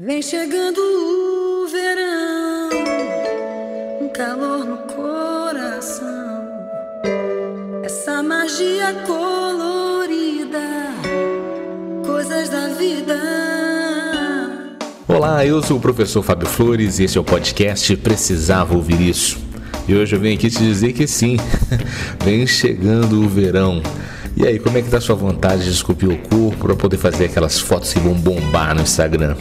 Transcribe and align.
Vem 0.00 0.22
chegando 0.22 0.78
o 0.78 1.66
verão, 1.66 2.68
um 4.00 4.08
calor 4.10 4.64
no 4.64 4.76
coração, 4.94 6.48
essa 7.82 8.22
magia 8.22 8.94
colorida, 9.04 10.60
coisas 12.06 12.48
da 12.48 12.68
vida. 12.68 13.18
Olá, 15.08 15.44
eu 15.44 15.60
sou 15.64 15.78
o 15.78 15.80
professor 15.80 16.22
Fábio 16.22 16.46
Flores 16.46 17.00
e 17.00 17.02
esse 17.02 17.18
é 17.18 17.20
o 17.20 17.24
podcast 17.24 17.96
Precisava 17.96 18.76
Ouvir 18.76 19.00
Isso. 19.00 19.36
E 19.88 19.96
hoje 19.96 20.14
eu 20.14 20.20
venho 20.20 20.36
aqui 20.36 20.48
te 20.48 20.60
dizer 20.60 20.92
que 20.92 21.08
sim, 21.08 21.38
vem 22.24 22.46
chegando 22.46 23.20
o 23.20 23.28
verão. 23.28 23.82
E 24.36 24.46
aí, 24.46 24.60
como 24.60 24.78
é 24.78 24.82
que 24.82 24.88
tá 24.88 25.00
sua 25.00 25.16
vontade 25.16 25.64
de 25.64 25.70
esculpir 25.70 26.08
o 26.08 26.16
corpo 26.18 26.68
para 26.68 26.76
poder 26.76 26.98
fazer 26.98 27.24
aquelas 27.24 27.58
fotos 27.58 27.92
que 27.92 27.98
vão 27.98 28.14
bombar 28.14 28.76
no 28.76 28.82
Instagram? 28.82 29.34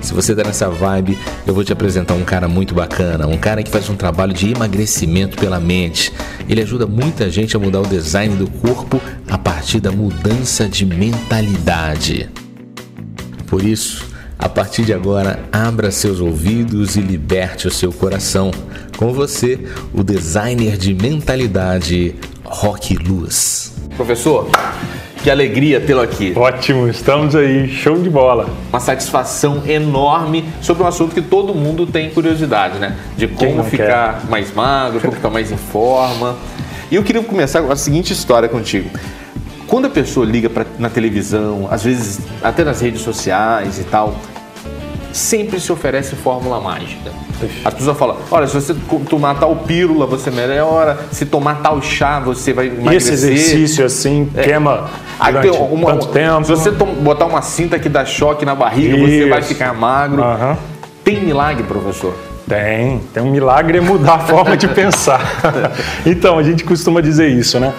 Se 0.00 0.14
você 0.14 0.34
tá 0.34 0.42
nessa 0.42 0.68
vibe, 0.68 1.18
eu 1.46 1.54
vou 1.54 1.62
te 1.62 1.72
apresentar 1.72 2.14
um 2.14 2.24
cara 2.24 2.48
muito 2.48 2.74
bacana, 2.74 3.26
um 3.26 3.36
cara 3.36 3.62
que 3.62 3.70
faz 3.70 3.88
um 3.88 3.96
trabalho 3.96 4.32
de 4.32 4.50
emagrecimento 4.50 5.36
pela 5.36 5.60
mente. 5.60 6.12
Ele 6.48 6.62
ajuda 6.62 6.86
muita 6.86 7.30
gente 7.30 7.54
a 7.56 7.58
mudar 7.58 7.80
o 7.80 7.86
design 7.86 8.34
do 8.36 8.50
corpo 8.50 9.00
a 9.28 9.38
partir 9.38 9.80
da 9.80 9.92
mudança 9.92 10.68
de 10.68 10.86
mentalidade. 10.86 12.28
Por 13.46 13.62
isso, 13.62 14.08
a 14.38 14.48
partir 14.48 14.84
de 14.84 14.92
agora, 14.94 15.38
abra 15.52 15.90
seus 15.90 16.18
ouvidos 16.18 16.96
e 16.96 17.00
liberte 17.00 17.68
o 17.68 17.70
seu 17.70 17.92
coração. 17.92 18.50
Com 18.96 19.12
você, 19.12 19.58
o 19.92 20.02
designer 20.02 20.78
de 20.78 20.94
mentalidade, 20.94 22.14
Rock 22.42 22.96
Luz. 22.96 23.72
Professor, 23.96 24.48
que 25.22 25.30
alegria 25.30 25.80
tê-lo 25.80 26.00
aqui. 26.00 26.32
Ótimo, 26.34 26.88
estamos 26.88 27.36
aí, 27.36 27.68
show 27.68 27.98
de 27.98 28.08
bola. 28.08 28.48
Uma 28.70 28.80
satisfação 28.80 29.62
enorme 29.66 30.44
sobre 30.62 30.82
um 30.82 30.86
assunto 30.86 31.14
que 31.14 31.20
todo 31.20 31.54
mundo 31.54 31.86
tem 31.86 32.10
curiosidade, 32.10 32.78
né? 32.78 32.96
De 33.16 33.28
como 33.28 33.62
ficar 33.64 34.20
quer? 34.20 34.30
mais 34.30 34.54
magro, 34.54 35.00
como 35.00 35.12
ficar 35.12 35.30
mais 35.30 35.52
em 35.52 35.56
forma. 35.56 36.36
E 36.90 36.96
eu 36.96 37.02
queria 37.02 37.22
começar 37.22 37.62
com 37.62 37.70
a 37.70 37.76
seguinte 37.76 38.12
história 38.12 38.48
contigo. 38.48 38.88
Quando 39.66 39.86
a 39.86 39.90
pessoa 39.90 40.26
liga 40.26 40.48
pra, 40.48 40.64
na 40.78 40.88
televisão, 40.88 41.68
às 41.70 41.84
vezes 41.84 42.20
até 42.42 42.64
nas 42.64 42.80
redes 42.80 43.02
sociais 43.02 43.78
e 43.78 43.84
tal, 43.84 44.16
sempre 45.12 45.60
se 45.60 45.70
oferece 45.70 46.16
fórmula 46.16 46.60
mágica. 46.60 47.12
As 47.64 47.74
pessoas 47.74 47.96
falam, 47.96 48.16
olha, 48.30 48.46
se 48.46 48.54
você 48.54 48.74
tomar 49.08 49.34
tal 49.34 49.54
pílula, 49.56 50.06
você 50.06 50.30
melhora, 50.30 50.98
se 51.10 51.26
tomar 51.26 51.56
tal 51.62 51.80
chá, 51.82 52.20
você 52.20 52.52
vai 52.52 52.66
emagrecer. 52.66 53.14
Esse 53.14 53.26
exercício 53.26 53.84
assim, 53.84 54.30
é. 54.36 54.42
queima 54.42 54.90
durante 55.24 55.48
uma, 55.58 55.92
tanto 55.92 56.06
tempo. 56.08 56.44
Se 56.44 56.50
você 56.50 56.70
botar 56.70 57.26
uma 57.26 57.42
cinta 57.42 57.78
que 57.78 57.88
dá 57.88 58.04
choque 58.04 58.44
na 58.44 58.54
barriga, 58.54 58.96
Isso. 58.96 59.06
você 59.06 59.28
vai 59.28 59.42
ficar 59.42 59.74
magro. 59.74 60.22
Uhum. 60.22 60.56
Tem 61.04 61.20
milagre, 61.20 61.62
professor? 61.64 62.14
Tem, 62.48 63.00
tem 63.14 63.22
um 63.22 63.30
milagre 63.30 63.78
é 63.78 63.80
mudar 63.80 64.14
a 64.14 64.18
forma 64.18 64.56
de 64.56 64.66
pensar. 64.66 65.20
então, 66.04 66.38
a 66.38 66.42
gente 66.42 66.64
costuma 66.64 67.00
dizer 67.00 67.28
isso, 67.28 67.60
né? 67.60 67.72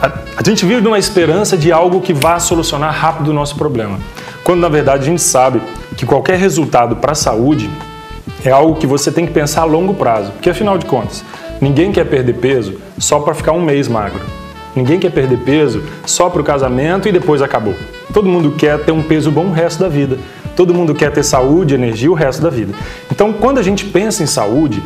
A, 0.00 0.10
a 0.36 0.42
gente 0.42 0.64
vive 0.64 0.80
numa 0.80 0.98
esperança 0.98 1.56
de 1.56 1.72
algo 1.72 2.00
que 2.00 2.12
vá 2.12 2.38
solucionar 2.38 2.92
rápido 2.92 3.28
o 3.28 3.32
nosso 3.32 3.56
problema. 3.56 3.98
Quando 4.44 4.60
na 4.60 4.68
verdade 4.68 5.02
a 5.02 5.06
gente 5.06 5.20
sabe 5.20 5.60
que 5.96 6.06
qualquer 6.06 6.38
resultado 6.38 6.96
para 6.96 7.12
a 7.12 7.14
saúde 7.14 7.68
é 8.44 8.50
algo 8.50 8.76
que 8.76 8.86
você 8.86 9.10
tem 9.10 9.26
que 9.26 9.32
pensar 9.32 9.62
a 9.62 9.64
longo 9.64 9.94
prazo, 9.94 10.32
porque 10.32 10.50
afinal 10.50 10.78
de 10.78 10.86
contas, 10.86 11.24
ninguém 11.60 11.90
quer 11.90 12.04
perder 12.04 12.34
peso 12.34 12.80
só 12.98 13.20
para 13.20 13.34
ficar 13.34 13.52
um 13.52 13.62
mês 13.62 13.88
magro. 13.88 14.20
Ninguém 14.76 14.98
quer 14.98 15.10
perder 15.10 15.38
peso 15.38 15.82
só 16.06 16.30
para 16.30 16.40
o 16.40 16.44
casamento 16.44 17.08
e 17.08 17.12
depois 17.12 17.42
acabou. 17.42 17.74
Todo 18.12 18.28
mundo 18.28 18.52
quer 18.52 18.78
ter 18.84 18.92
um 18.92 19.02
peso 19.02 19.30
bom 19.30 19.46
o 19.46 19.52
resto 19.52 19.80
da 19.80 19.88
vida. 19.88 20.18
Todo 20.54 20.74
mundo 20.74 20.94
quer 20.94 21.10
ter 21.12 21.24
saúde, 21.24 21.74
energia 21.74 22.10
o 22.10 22.14
resto 22.14 22.42
da 22.42 22.50
vida. 22.50 22.72
Então, 23.10 23.32
quando 23.32 23.58
a 23.58 23.62
gente 23.62 23.84
pensa 23.84 24.22
em 24.22 24.26
saúde, 24.26 24.82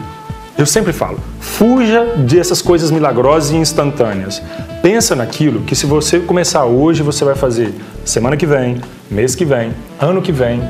eu 0.57 0.67
sempre 0.67 0.93
falo, 0.93 1.19
fuja 1.41 2.05
dessas 2.17 2.61
coisas 2.61 2.91
milagrosas 2.91 3.51
e 3.51 3.57
instantâneas. 3.57 4.43
Pensa 4.83 5.17
naquilo 5.17 5.63
que 5.63 5.75
se 5.75 5.87
você 5.87 6.21
começar 6.21 6.65
hoje, 6.65 7.03
você 7.03 7.25
vai 7.25 7.35
fazer 7.35 7.75
semana 8.05 8.37
que 8.37 8.47
vem, 8.47 8.81
mês 9.11 9.35
que 9.35 9.45
vem, 9.45 9.73
ano 9.99 10.21
que 10.21 10.31
vem, 10.31 10.63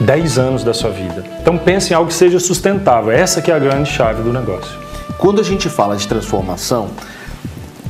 10 0.00 0.38
anos 0.38 0.64
da 0.64 0.74
sua 0.74 0.90
vida. 0.90 1.24
Então 1.40 1.56
pense 1.56 1.92
em 1.92 1.96
algo 1.96 2.08
que 2.08 2.14
seja 2.14 2.38
sustentável. 2.38 3.10
Essa 3.10 3.40
que 3.40 3.50
é 3.50 3.54
a 3.54 3.58
grande 3.58 3.90
chave 3.90 4.22
do 4.22 4.32
negócio. 4.32 4.78
Quando 5.18 5.40
a 5.40 5.44
gente 5.44 5.68
fala 5.68 5.96
de 5.96 6.06
transformação 6.06 6.88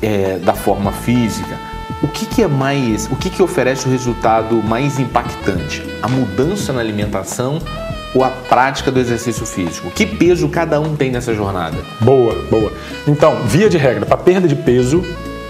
é, 0.00 0.38
da 0.38 0.54
forma 0.54 0.92
física, 0.92 1.58
o 2.02 2.08
que, 2.08 2.26
que 2.26 2.42
é 2.42 2.46
mais, 2.46 3.06
o 3.10 3.16
que, 3.16 3.30
que 3.30 3.42
oferece 3.42 3.86
o 3.86 3.90
resultado 3.90 4.62
mais 4.62 4.98
impactante? 4.98 5.82
A 6.02 6.08
mudança 6.08 6.72
na 6.72 6.80
alimentação 6.80 7.58
ou 8.14 8.22
a 8.22 8.28
prática 8.28 8.90
do 8.92 9.00
exercício 9.00 9.46
físico? 9.46 9.90
Que 9.90 10.06
peso 10.06 10.48
cada 10.48 10.80
um 10.80 10.94
tem 10.94 11.10
nessa 11.10 11.34
jornada? 11.34 11.76
Boa, 12.00 12.34
boa. 12.50 12.72
Então, 13.08 13.36
via 13.46 13.68
de 13.68 13.78
regra, 13.78 14.04
para 14.04 14.16
perda 14.16 14.46
de 14.46 14.54
peso, 14.54 15.02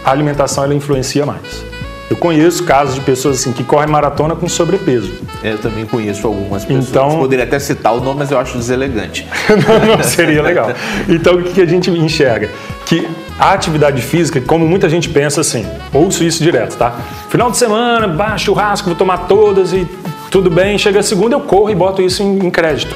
a 0.05 0.11
alimentação 0.11 0.65
ela 0.65 0.75
influencia 0.75 1.27
mais. 1.27 1.65
Eu 2.09 2.17
conheço 2.17 2.62
casos 2.65 2.94
de 2.94 3.00
pessoas 3.00 3.41
assim 3.41 3.53
que 3.53 3.65
correm 3.65 3.89
maratona 3.89 4.37
com 4.37 4.49
sobrepeso. 4.49 5.12
É, 5.43 5.53
eu 5.53 5.59
também 5.59 5.84
conheço 5.84 6.27
algumas 6.27 6.65
pessoas. 6.65 6.89
Então, 6.89 7.19
poderia 7.19 7.44
até 7.44 7.59
citar 7.59 7.94
o 7.94 8.00
nome, 8.00 8.21
mas 8.21 8.31
eu 8.31 8.39
acho 8.39 8.56
deselegante. 8.56 9.27
não, 9.50 9.97
não, 9.97 10.03
seria 10.05 10.41
legal. 10.41 10.71
Então 11.09 11.34
o 11.34 11.43
que 11.43 11.61
a 11.61 11.66
gente 11.66 11.91
enxerga? 11.91 12.49
Que 12.84 13.09
a 13.39 13.53
atividade 13.53 14.00
física, 14.00 14.41
como 14.41 14.66
muita 14.66 14.89
gente 14.89 15.09
pensa 15.09 15.41
assim, 15.41 15.66
ouço 15.93 16.22
isso 16.22 16.43
direto, 16.43 16.77
tá? 16.77 16.97
Final 17.28 17.50
de 17.50 17.56
semana, 17.56 18.06
bah, 18.06 18.39
churrasco, 18.39 18.89
vou 18.89 18.97
tomar 18.97 19.27
todas 19.27 19.72
e 19.72 19.87
tudo 20.31 20.49
bem. 20.49 20.78
Chega 20.78 21.00
a 21.00 21.03
segunda, 21.03 21.34
eu 21.34 21.41
corro 21.41 21.71
e 21.71 21.75
boto 21.75 22.00
isso 22.00 22.22
em 22.22 22.50
crédito. 22.50 22.95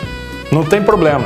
Não 0.52 0.64
tem 0.64 0.82
problema. 0.82 1.24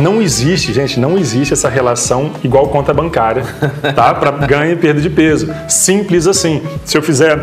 Não 0.00 0.22
existe, 0.22 0.72
gente, 0.72 0.98
não 0.98 1.18
existe 1.18 1.52
essa 1.52 1.68
relação 1.68 2.32
igual 2.42 2.68
conta 2.68 2.94
bancária, 2.94 3.44
tá? 3.94 4.14
Para 4.14 4.30
ganho 4.46 4.72
e 4.72 4.76
perda 4.76 5.00
de 5.00 5.10
peso. 5.10 5.52
Simples 5.68 6.26
assim. 6.26 6.62
Se 6.84 6.96
eu 6.96 7.02
fizer 7.02 7.38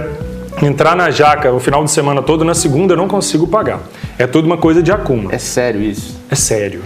entrar 0.61 0.95
na 0.95 1.11
jaca 1.11 1.51
o 1.53 1.59
final 1.59 1.83
de 1.83 1.91
semana 1.91 2.21
todo, 2.21 2.43
na 2.43 2.55
segunda 2.55 2.93
eu 2.93 2.97
não 2.97 3.07
consigo 3.07 3.47
pagar. 3.47 3.79
É 4.17 4.25
tudo 4.25 4.45
uma 4.45 4.57
coisa 4.57 4.81
de 4.81 4.91
acúmulo. 4.91 5.33
É 5.33 5.37
sério 5.37 5.81
isso? 5.81 6.19
É 6.31 6.35
sério. 6.35 6.81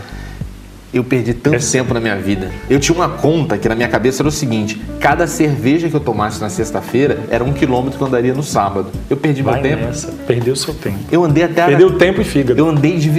Eu 0.94 1.06
perdi 1.06 1.34
tanto 1.34 1.56
é... 1.56 1.60
tempo 1.60 1.94
na 1.94 2.02
minha 2.02 2.18
vida. 2.18 2.52
Eu 2.70 2.78
tinha 2.78 2.94
uma 2.94 3.08
conta 3.08 3.58
que 3.58 3.70
na 3.70 3.76
minha 3.76 3.88
cabeça 3.88 4.22
era 4.22 4.28
o 4.28 4.32
seguinte: 4.32 4.82
cada 5.00 5.26
cerveja 5.26 5.90
que 5.90 5.96
eu 5.96 6.02
tomasse 6.02 6.42
na 6.42 6.50
sexta-feira 6.50 7.20
era 7.30 7.42
um 7.46 7.54
quilômetro 7.54 7.98
que 7.98 8.04
eu 8.04 8.08
andaria 8.08 8.34
no 8.34 8.44
sábado. 8.44 8.88
Eu 9.10 9.16
perdi 9.16 9.42
Vai 9.42 9.62
meu 9.62 9.64
tempo. 9.64 9.86
Nessa. 9.86 10.12
Perdeu 10.28 10.54
seu 10.54 10.74
tempo. 10.74 11.00
Eu 11.10 11.24
andei 11.24 11.46
até. 11.46 11.66
Perdeu 11.66 11.88
Ara... 11.88 11.98
tempo 11.98 12.20
e 12.20 12.26
fígado. 12.26 12.60
Eu 12.60 12.68
andei 12.68 12.98
de, 12.98 13.10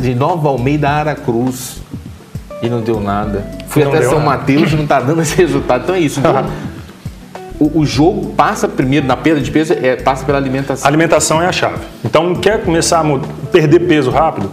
de 0.00 0.14
Nova 0.14 0.48
Almeida 0.48 0.88
a 0.88 0.92
Aracruz 0.98 1.78
e 2.66 2.70
não 2.70 2.80
deu 2.80 3.00
nada. 3.00 3.46
Fui 3.68 3.84
não 3.84 3.92
até 3.92 4.02
São 4.02 4.18
nada. 4.18 4.24
Mateus 4.24 4.72
não 4.72 4.82
está 4.82 5.00
dando 5.00 5.22
esse 5.22 5.36
resultado. 5.40 5.84
Então 5.84 5.94
é 5.94 6.00
isso. 6.00 6.20
Então, 6.20 6.46
o, 7.58 7.80
o, 7.80 7.86
jogo 7.86 8.32
passa 8.34 8.68
primeiro, 8.68 9.06
na 9.06 9.16
perda 9.16 9.40
de 9.40 9.50
peso, 9.50 9.72
é, 9.72 9.96
passa 9.96 10.24
pela 10.24 10.38
alimentação. 10.38 10.84
A 10.84 10.88
alimentação 10.88 11.42
é 11.42 11.46
a 11.46 11.52
chave. 11.52 11.84
Então, 12.04 12.34
quer 12.34 12.62
começar 12.62 13.00
a 13.00 13.18
perder 13.50 13.80
peso 13.80 14.10
rápido? 14.10 14.50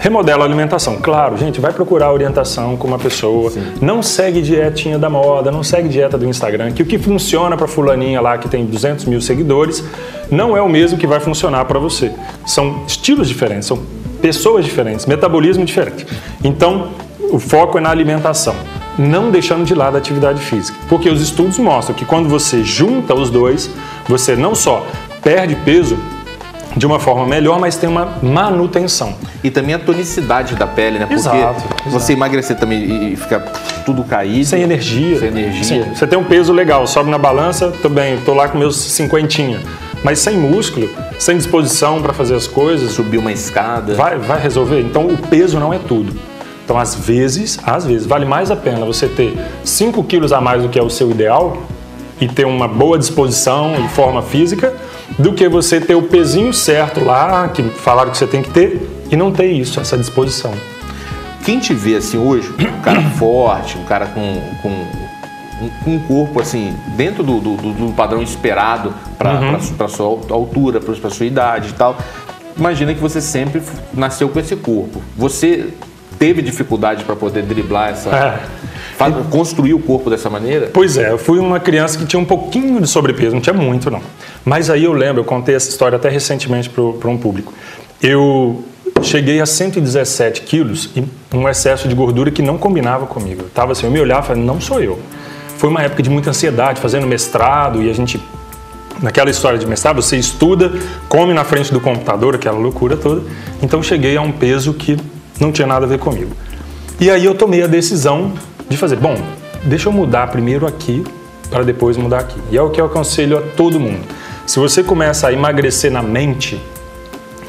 Remodela 0.00 0.44
a 0.44 0.46
alimentação. 0.46 0.96
Claro, 0.96 1.36
gente, 1.36 1.60
vai 1.60 1.74
procurar 1.74 2.10
orientação 2.10 2.74
com 2.74 2.88
uma 2.88 2.98
pessoa. 2.98 3.50
Sim. 3.50 3.62
Não 3.82 4.02
segue 4.02 4.40
dietinha 4.40 4.98
da 4.98 5.10
moda, 5.10 5.50
não 5.50 5.62
segue 5.62 5.90
dieta 5.90 6.16
do 6.16 6.26
Instagram, 6.26 6.72
que 6.72 6.82
o 6.82 6.86
que 6.86 6.98
funciona 6.98 7.54
para 7.54 7.68
fulaninha 7.68 8.18
lá 8.18 8.38
que 8.38 8.48
tem 8.48 8.64
200 8.64 9.04
mil 9.04 9.20
seguidores 9.20 9.84
não 10.30 10.56
é 10.56 10.62
o 10.62 10.68
mesmo 10.70 10.96
que 10.96 11.06
vai 11.06 11.20
funcionar 11.20 11.66
para 11.66 11.78
você. 11.78 12.10
São 12.46 12.82
estilos 12.86 13.28
diferentes, 13.28 13.68
são 13.68 13.78
pessoas 14.22 14.64
diferentes, 14.64 15.04
metabolismo 15.04 15.66
diferente. 15.66 16.06
Então, 16.42 16.88
o 17.30 17.38
foco 17.38 17.78
é 17.78 17.80
na 17.80 17.90
alimentação, 17.90 18.54
não 18.98 19.30
deixando 19.30 19.64
de 19.64 19.74
lado 19.74 19.94
a 19.94 19.98
atividade 19.98 20.40
física. 20.40 20.78
Porque 20.88 21.08
os 21.08 21.20
estudos 21.20 21.58
mostram 21.58 21.94
que 21.94 22.04
quando 22.04 22.28
você 22.28 22.62
junta 22.62 23.14
os 23.14 23.30
dois, 23.30 23.70
você 24.08 24.36
não 24.36 24.54
só 24.54 24.86
perde 25.22 25.54
peso 25.56 25.98
de 26.76 26.86
uma 26.86 27.00
forma 27.00 27.26
melhor, 27.26 27.58
mas 27.58 27.76
tem 27.76 27.88
uma 27.88 28.18
manutenção. 28.22 29.14
E 29.42 29.50
também 29.50 29.74
a 29.74 29.78
tonicidade 29.78 30.54
da 30.54 30.66
pele, 30.66 30.98
né? 30.98 31.06
Porque 31.06 31.14
exato, 31.14 31.62
você 31.86 32.12
emagrecer 32.12 32.56
também 32.56 33.12
e 33.12 33.16
ficar 33.16 33.40
tudo 33.84 34.04
caído. 34.04 34.44
Sem 34.44 34.62
energia. 34.62 35.18
Sem 35.18 35.28
energia. 35.28 35.64
Sim, 35.64 35.94
você 35.94 36.06
tem 36.06 36.18
um 36.18 36.24
peso 36.24 36.52
legal, 36.52 36.86
sobe 36.86 37.10
na 37.10 37.18
balança, 37.18 37.72
tô 37.82 37.88
bem, 37.88 38.18
tô 38.18 38.34
lá 38.34 38.48
com 38.48 38.56
meus 38.56 38.76
cinquentinha. 38.76 39.60
Mas 40.02 40.18
sem 40.20 40.36
músculo, 40.36 40.88
sem 41.18 41.36
disposição 41.36 42.00
para 42.00 42.12
fazer 42.12 42.34
as 42.34 42.46
coisas. 42.46 42.92
Subir 42.92 43.18
uma 43.18 43.32
escada. 43.32 43.94
Vai, 43.94 44.16
vai 44.16 44.40
resolver. 44.40 44.80
Então 44.80 45.06
o 45.06 45.18
peso 45.18 45.58
não 45.58 45.74
é 45.74 45.78
tudo. 45.78 46.14
Então, 46.70 46.78
às 46.78 46.94
vezes, 46.94 47.58
às 47.66 47.84
vezes, 47.84 48.06
vale 48.06 48.24
mais 48.24 48.48
a 48.48 48.54
pena 48.54 48.86
você 48.86 49.08
ter 49.08 49.36
5 49.64 50.04
quilos 50.04 50.32
a 50.32 50.40
mais 50.40 50.62
do 50.62 50.68
que 50.68 50.78
é 50.78 50.82
o 50.82 50.88
seu 50.88 51.10
ideal 51.10 51.64
e 52.20 52.28
ter 52.28 52.46
uma 52.46 52.68
boa 52.68 52.96
disposição 52.96 53.74
e 53.84 53.88
forma 53.88 54.22
física 54.22 54.72
do 55.18 55.32
que 55.32 55.48
você 55.48 55.80
ter 55.80 55.96
o 55.96 56.02
pezinho 56.02 56.52
certo 56.52 57.04
lá, 57.04 57.48
que 57.48 57.60
falaram 57.60 58.12
que 58.12 58.18
você 58.18 58.26
tem 58.28 58.40
que 58.40 58.50
ter, 58.50 58.88
e 59.10 59.16
não 59.16 59.32
ter 59.32 59.46
isso, 59.46 59.80
essa 59.80 59.98
disposição. 59.98 60.52
Quem 61.44 61.58
te 61.58 61.74
vê 61.74 61.96
assim 61.96 62.18
hoje, 62.18 62.54
um 62.60 62.80
cara 62.82 63.02
forte, 63.18 63.76
um 63.76 63.84
cara 63.84 64.06
com, 64.06 64.40
com 64.62 65.90
um, 65.90 65.98
corpo 66.06 66.40
assim, 66.40 66.72
dentro 66.96 67.24
do, 67.24 67.40
do, 67.40 67.56
do 67.56 67.92
padrão 67.94 68.22
esperado 68.22 68.94
para 69.18 69.40
uhum. 69.40 69.56
a 69.56 69.88
sua 69.88 70.06
altura, 70.06 70.78
para 70.78 71.08
a 71.08 71.10
sua 71.10 71.26
idade 71.26 71.70
e 71.70 71.72
tal, 71.72 71.98
imagina 72.56 72.94
que 72.94 73.00
você 73.00 73.20
sempre 73.20 73.60
nasceu 73.92 74.28
com 74.28 74.38
esse 74.38 74.54
corpo. 74.54 75.02
Você 75.16 75.74
teve 76.20 76.42
dificuldade 76.42 77.02
para 77.02 77.16
poder 77.16 77.42
driblar 77.42 77.88
essa. 77.88 78.10
É. 78.10 79.10
construir 79.30 79.72
o 79.72 79.78
corpo 79.78 80.10
dessa 80.10 80.28
maneira? 80.28 80.68
Pois 80.70 80.98
é, 80.98 81.10
eu 81.10 81.16
fui 81.16 81.38
uma 81.38 81.58
criança 81.58 81.96
que 81.96 82.04
tinha 82.04 82.20
um 82.20 82.26
pouquinho 82.26 82.78
de 82.78 82.86
sobrepeso, 82.86 83.34
não 83.34 83.40
tinha 83.40 83.54
muito 83.54 83.90
não. 83.90 84.02
Mas 84.44 84.68
aí 84.68 84.84
eu 84.84 84.92
lembro, 84.92 85.22
eu 85.22 85.24
contei 85.24 85.54
essa 85.54 85.70
história 85.70 85.96
até 85.96 86.10
recentemente 86.10 86.68
para 86.68 87.08
um 87.08 87.16
público. 87.16 87.54
Eu 88.02 88.62
cheguei 89.02 89.40
a 89.40 89.46
117 89.46 90.42
quilos 90.42 90.90
e 90.94 91.02
um 91.34 91.48
excesso 91.48 91.88
de 91.88 91.94
gordura 91.94 92.30
que 92.30 92.42
não 92.42 92.58
combinava 92.58 93.06
comigo. 93.06 93.44
Eu 93.44 93.48
tava 93.48 93.72
assim, 93.72 93.86
eu 93.86 93.90
me 93.90 93.98
olhava 93.98 94.24
e 94.24 94.26
falei, 94.28 94.42
não 94.42 94.60
sou 94.60 94.78
eu. 94.78 94.98
Foi 95.56 95.70
uma 95.70 95.82
época 95.82 96.02
de 96.02 96.10
muita 96.10 96.28
ansiedade, 96.28 96.82
fazendo 96.82 97.06
mestrado 97.06 97.82
e 97.82 97.88
a 97.88 97.94
gente 97.94 98.20
naquela 99.00 99.30
história 99.30 99.58
de 99.58 99.66
mestrado, 99.66 100.02
você 100.02 100.18
estuda, 100.18 100.70
come 101.08 101.32
na 101.32 101.44
frente 101.44 101.72
do 101.72 101.80
computador, 101.80 102.34
aquela 102.34 102.58
loucura 102.58 102.94
toda. 102.94 103.22
Então 103.62 103.82
cheguei 103.82 104.18
a 104.18 104.20
um 104.20 104.30
peso 104.30 104.74
que 104.74 104.98
não 105.42 105.52
tinha 105.52 105.66
nada 105.66 105.86
a 105.86 105.88
ver 105.88 105.98
comigo. 105.98 106.32
E 107.00 107.10
aí 107.10 107.24
eu 107.24 107.34
tomei 107.34 107.62
a 107.62 107.66
decisão 107.66 108.32
de 108.68 108.76
fazer, 108.76 108.96
bom, 108.96 109.16
deixa 109.64 109.88
eu 109.88 109.92
mudar 109.92 110.26
primeiro 110.28 110.66
aqui 110.66 111.04
para 111.50 111.64
depois 111.64 111.96
mudar 111.96 112.20
aqui. 112.20 112.38
E 112.50 112.56
é 112.56 112.62
o 112.62 112.70
que 112.70 112.80
eu 112.80 112.86
aconselho 112.86 113.38
a 113.38 113.40
todo 113.40 113.80
mundo. 113.80 114.00
Se 114.46 114.58
você 114.58 114.82
começa 114.82 115.28
a 115.28 115.32
emagrecer 115.32 115.90
na 115.90 116.02
mente, 116.02 116.60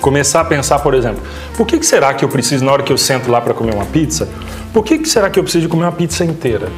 começar 0.02 0.42
a 0.42 0.46
pensar, 0.46 0.80
por 0.80 0.94
exemplo, 0.94 1.22
por 1.56 1.66
que, 1.68 1.78
que 1.78 1.86
será 1.86 2.14
que 2.14 2.26
eu 2.26 2.30
preciso, 2.30 2.66
na 2.66 2.72
hora 2.72 2.84
que 2.84 2.92
eu 2.92 2.98
sento 2.98 3.30
lá 3.30 3.40
para 3.40 3.54
comer 3.54 3.74
uma 3.74 3.86
pizza, 3.86 4.28
por 4.74 4.84
que, 4.84 4.98
que 4.98 5.08
será 5.08 5.30
que 5.30 5.40
eu 5.40 5.44
preciso 5.44 5.64
de 5.64 5.68
comer 5.68 5.84
uma 5.84 5.92
pizza 5.92 6.26
inteira? 6.26 6.70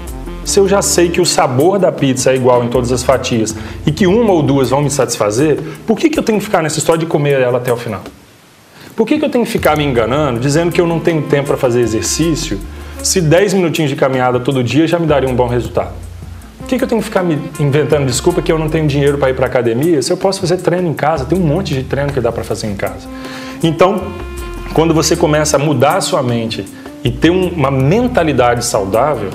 Se 0.44 0.60
eu 0.60 0.68
já 0.68 0.82
sei 0.82 1.10
que 1.10 1.22
o 1.22 1.26
sabor 1.26 1.80
da 1.80 1.92
pizza 1.92 2.32
é 2.32 2.36
igual 2.36 2.64
em 2.64 2.68
todas 2.68 2.92
as 2.92 3.02
fatias 3.02 3.56
e 3.86 3.92
que 3.92 4.06
uma 4.06 4.34
ou 4.34 4.44
duas 4.44 4.72
vão 4.72 4.82
me 4.82 4.90
satisfazer, 4.90 5.58
por 5.88 5.98
que, 5.98 6.10
que 6.10 6.20
eu 6.20 6.24
tenho 6.24 6.38
que 6.38 6.44
ficar 6.44 6.62
nessa 6.62 6.80
história 6.80 7.00
de 7.00 7.06
comer 7.06 7.40
ela 7.40 7.60
até 7.60 7.72
o 7.72 7.78
final? 7.78 8.02
Por 8.96 9.08
que, 9.08 9.18
que 9.18 9.26
eu 9.26 9.30
tenho 9.30 9.44
que 9.46 9.52
ficar 9.52 9.76
me 9.76 9.84
enganando, 9.84 10.40
dizendo 10.40 10.72
que 10.72 10.80
eu 10.80 10.86
não 10.86 11.00
tenho 11.00 11.24
tempo 11.24 11.48
para 11.48 11.58
fazer 11.58 11.82
exercício, 11.82 12.60
se 13.02 13.20
10 13.20 13.56
minutinhos 13.56 13.90
de 13.90 13.96
caminhada 13.96 14.40
todo 14.40 14.64
dia 14.64 14.88
já 14.88 15.00
me 15.00 15.08
daria 15.08 15.28
um 15.28 15.36
bom 15.36 15.48
resultado? 15.48 15.94
Por 16.60 16.68
que, 16.68 16.78
que 16.78 16.84
eu 16.84 16.88
tenho 16.88 17.02
que 17.02 17.08
ficar 17.08 17.24
me 17.24 17.38
inventando 17.60 18.06
desculpa 18.06 18.42
que 18.42 18.52
eu 18.52 18.58
não 18.58 18.70
tenho 18.70 18.88
dinheiro 18.88 19.18
para 19.18 19.30
ir 19.30 19.34
para 19.36 19.46
academia 19.48 20.02
se 20.02 20.12
eu 20.14 20.18
posso 20.18 20.40
fazer 20.40 20.58
treino 20.58 20.88
em 20.88 20.94
casa? 20.94 21.26
Tem 21.26 21.38
um 21.38 21.42
monte 21.46 21.74
de 21.74 21.84
treino 21.84 22.14
que 22.14 22.22
dá 22.22 22.32
para 22.32 22.44
fazer 22.44 22.68
em 22.68 22.76
casa. 22.76 23.08
Então, 23.62 24.02
quando 24.74 24.94
você 24.94 25.16
começa 25.16 25.58
a 25.58 25.60
mudar 25.60 25.98
a 25.98 26.02
sua 26.02 26.24
mente 26.24 26.64
e 27.04 27.12
ter 27.12 27.32
um- 27.32 27.50
uma 27.50 27.70
mentalidade 27.70 28.64
saudável, 28.64 29.30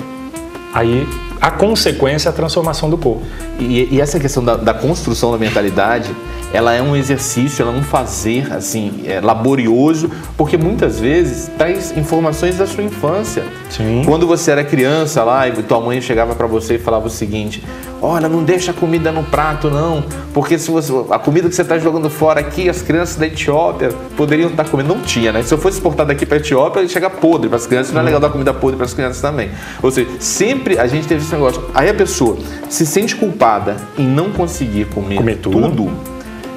aí 0.73 1.07
a 1.41 1.51
consequência 1.51 2.29
é 2.29 2.31
a 2.31 2.33
transformação 2.33 2.89
do 2.89 2.97
corpo. 2.97 3.21
E, 3.59 3.95
e 3.95 4.01
essa 4.01 4.19
questão 4.19 4.43
da, 4.43 4.55
da 4.55 4.73
construção 4.73 5.31
da 5.31 5.37
mentalidade, 5.37 6.13
ela 6.53 6.73
é 6.73 6.81
um 6.81 6.95
exercício, 6.95 7.61
ela 7.61 7.73
é 7.73 7.77
um 7.77 7.83
fazer 7.83 8.51
assim 8.51 9.03
é, 9.05 9.21
laborioso, 9.21 10.09
porque 10.35 10.57
muitas 10.57 10.99
vezes 10.99 11.49
traz 11.57 11.95
informações 11.95 12.57
da 12.57 12.65
sua 12.65 12.83
infância. 12.83 13.43
Sim. 13.69 14.03
Quando 14.05 14.25
você 14.25 14.51
era 14.51 14.63
criança 14.63 15.23
lá 15.23 15.47
e 15.47 15.51
tua 15.63 15.79
mãe 15.79 16.01
chegava 16.01 16.35
para 16.35 16.47
você 16.47 16.75
e 16.75 16.79
falava 16.79 17.07
o 17.07 17.09
seguinte: 17.09 17.63
Olha, 18.01 18.29
não 18.29 18.43
deixa 18.43 18.71
a 18.71 18.73
comida 18.73 19.11
no 19.11 19.23
prato 19.23 19.69
não, 19.69 20.03
porque 20.33 20.57
se 20.57 20.71
você, 20.71 20.91
a 21.09 21.19
comida 21.19 21.49
que 21.49 21.55
você 21.55 21.63
está 21.63 21.77
jogando 21.77 22.09
fora 22.09 22.39
aqui, 22.39 22.69
as 22.69 22.81
crianças 22.81 23.17
da 23.17 23.27
Etiópia 23.27 23.89
poderiam 24.15 24.49
estar 24.49 24.63
comendo. 24.69 24.95
Não 24.95 25.01
tinha, 25.01 25.33
né? 25.33 25.43
Se 25.43 25.53
eu 25.53 25.57
fosse 25.57 25.77
exportar 25.77 26.05
daqui 26.05 26.25
para 26.25 26.37
Etiópia, 26.37 26.79
ele 26.79 26.87
chega 26.87 27.09
podre 27.09 27.49
para 27.49 27.57
as 27.57 27.67
crianças, 27.67 27.93
não 27.93 28.01
é 28.01 28.03
legal 28.05 28.19
dar 28.19 28.29
comida 28.29 28.53
podre 28.53 28.77
para 28.77 28.85
as 28.85 28.93
crianças 28.93 29.21
também. 29.21 29.51
Ou 29.83 29.91
seja, 29.91 30.09
sempre 30.19 30.79
a 30.79 30.87
gente 30.87 31.07
teve 31.07 31.23
esse 31.29 31.35
negócio. 31.35 31.63
Aí 31.73 31.89
a 31.89 31.93
pessoa 31.93 32.37
se 32.69 32.85
sente 32.85 33.15
culpada 33.15 33.77
em 33.97 34.05
não 34.05 34.31
conseguir 34.31 34.85
comer, 34.85 35.17
Comer 35.17 35.37
tudo. 35.37 35.61
tudo 35.61 35.91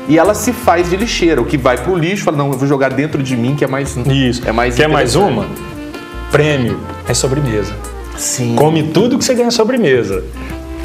e 0.09 0.19
ela 0.19 0.35
se 0.35 0.53
faz 0.53 0.91
de 0.91 0.97
lixeira, 0.97 1.41
o 1.41 1.45
que 1.45 1.57
vai 1.57 1.77
pro 1.79 1.95
lixo, 1.97 2.25
fala, 2.25 2.37
não, 2.37 2.51
eu 2.51 2.59
vou 2.59 2.67
jogar 2.67 2.91
dentro 2.91 3.23
de 3.23 3.37
mim, 3.37 3.55
que 3.55 3.65
é 3.65 3.69
mais 3.69 3.97
Isso. 3.97 4.43
É 4.47 4.51
mais 4.53 4.75
Quer 4.75 4.89
mais 4.89 5.15
uma? 5.15 5.47
Prêmio 6.31 6.81
é 7.09 7.15
sobremesa. 7.15 7.73
Sim. 8.17 8.57
Come 8.57 8.83
tudo 8.83 9.17
que 9.17 9.25
você 9.25 9.35
ganha 9.35 9.51
sobremesa. 9.51 10.25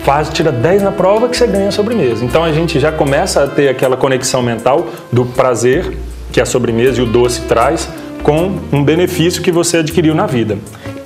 Faz, 0.03 0.29
tira 0.29 0.51
10 0.51 0.83
na 0.83 0.91
prova 0.91 1.27
que 1.27 1.35
você 1.35 1.47
ganha 1.47 1.71
sobremesa. 1.71 2.23
Então 2.23 2.43
a 2.43 2.51
gente 2.53 2.79
já 2.79 2.91
começa 2.91 3.43
a 3.43 3.47
ter 3.47 3.69
aquela 3.69 3.97
conexão 3.97 4.41
mental 4.41 4.87
do 5.11 5.25
prazer 5.25 5.97
que 6.31 6.39
a 6.39 6.45
sobremesa 6.45 6.99
e 6.99 7.03
o 7.03 7.05
doce 7.05 7.41
traz 7.41 7.89
com 8.23 8.59
um 8.71 8.83
benefício 8.83 9.41
que 9.41 9.51
você 9.51 9.77
adquiriu 9.77 10.13
na 10.13 10.25
vida. 10.25 10.57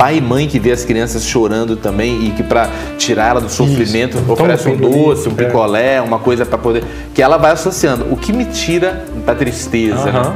Pai 0.02 0.18
e 0.18 0.22
mãe 0.22 0.48
que 0.48 0.58
vê 0.58 0.72
as 0.72 0.84
crianças 0.84 1.24
chorando 1.24 1.76
também 1.76 2.26
e 2.26 2.32
que 2.32 2.42
pra 2.42 2.68
tirar 2.98 3.30
ela 3.30 3.40
do 3.40 3.50
sofrimento 3.50 4.18
Isso. 4.18 4.32
oferece 4.32 4.68
um 4.68 4.76
doce, 4.76 5.30
um 5.30 5.34
é. 5.34 5.36
picolé, 5.36 6.02
uma 6.02 6.18
coisa 6.18 6.44
pra 6.44 6.58
poder. 6.58 6.84
Que 7.14 7.22
ela 7.22 7.38
vai 7.38 7.52
associando. 7.52 8.08
O 8.10 8.18
que 8.18 8.34
me 8.34 8.46
tira 8.46 9.06
da 9.24 9.36
tristeza, 9.36 10.10
Aham. 10.10 10.30
né? 10.32 10.36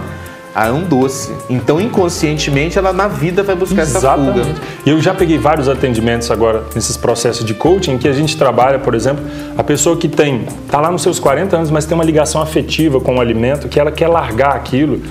Ah, 0.53 0.67
é 0.67 0.71
um 0.71 0.83
doce. 0.83 1.33
Então, 1.49 1.81
inconscientemente, 1.81 2.77
ela 2.77 2.93
na 2.93 3.07
vida 3.07 3.41
vai 3.41 3.55
buscar 3.55 3.81
essa 3.81 3.97
Exatamente. 3.97 4.49
fuga. 4.49 4.61
E 4.85 4.89
eu 4.91 5.01
já 5.01 5.15
peguei 5.15 5.39
vários 5.39 5.67
atendimentos 5.67 6.29
agora 6.29 6.63
nesses 6.75 6.95
processos 6.95 7.43
de 7.43 7.55
coaching 7.55 7.97
que 7.97 8.07
a 8.07 8.13
gente 8.13 8.37
trabalha, 8.37 8.77
por 8.77 8.93
exemplo, 8.93 9.25
a 9.57 9.63
pessoa 9.63 9.97
que 9.97 10.07
tem, 10.07 10.45
tá 10.69 10.79
lá 10.79 10.91
nos 10.91 11.01
seus 11.01 11.17
40 11.17 11.57
anos, 11.57 11.71
mas 11.71 11.85
tem 11.85 11.95
uma 11.95 12.05
ligação 12.05 12.39
afetiva 12.39 13.01
com 13.01 13.15
o 13.15 13.19
alimento, 13.19 13.67
que 13.67 13.79
ela 13.79 13.91
quer 13.91 14.07
largar 14.07 14.55
aquilo, 14.55 15.01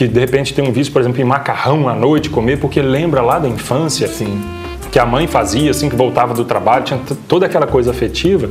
que 0.00 0.08
de 0.08 0.18
repente 0.18 0.54
tem 0.54 0.66
um 0.66 0.72
vício, 0.72 0.90
por 0.90 1.02
exemplo, 1.02 1.20
em 1.20 1.24
macarrão 1.24 1.86
à 1.86 1.94
noite 1.94 2.30
comer, 2.30 2.58
porque 2.58 2.80
lembra 2.80 3.20
lá 3.20 3.38
da 3.38 3.46
infância. 3.46 4.08
Sim. 4.08 4.42
que 4.90 4.98
a 4.98 5.04
mãe 5.04 5.26
fazia 5.26 5.70
assim 5.70 5.90
que 5.90 5.94
voltava 5.94 6.32
do 6.32 6.42
trabalho, 6.42 6.84
tinha 6.84 6.98
toda 7.28 7.44
aquela 7.44 7.66
coisa 7.66 7.90
afetiva, 7.90 8.48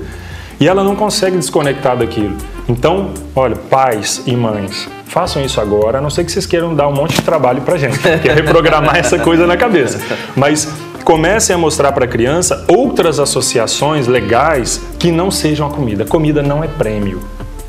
e 0.60 0.68
ela 0.68 0.84
não 0.84 0.96
consegue 0.96 1.38
desconectar 1.38 1.98
daquilo. 1.98 2.38
Então, 2.68 3.10
olha, 3.36 3.56
pais 3.56 4.22
e 4.28 4.36
mães, 4.36 4.88
façam 5.06 5.44
isso 5.44 5.60
agora, 5.60 5.98
a 5.98 6.02
não 6.02 6.12
ser 6.12 6.24
que 6.24 6.32
vocês 6.32 6.46
queiram 6.46 6.76
dar 6.76 6.88
um 6.88 6.94
monte 6.94 7.16
de 7.16 7.24
trabalho 7.24 7.62
pra 7.62 7.80
gente, 7.80 7.98
que 8.22 8.30
é 8.30 8.34
reprogramar 8.34 8.98
essa 8.98 9.18
coisa 9.18 9.48
na 9.48 9.58
cabeça. 9.58 10.00
Mas 10.36 10.72
comecem 11.04 11.56
a 11.56 11.58
mostrar 11.58 11.92
para 11.94 12.06
a 12.06 12.08
criança 12.08 12.64
outras 12.68 13.20
associações 13.20 14.06
legais 14.06 14.80
que 15.00 15.12
não 15.12 15.32
sejam 15.32 15.66
a 15.66 15.72
comida. 15.72 16.06
Comida 16.06 16.44
não 16.44 16.64
é 16.64 16.68
prêmio, 16.68 17.20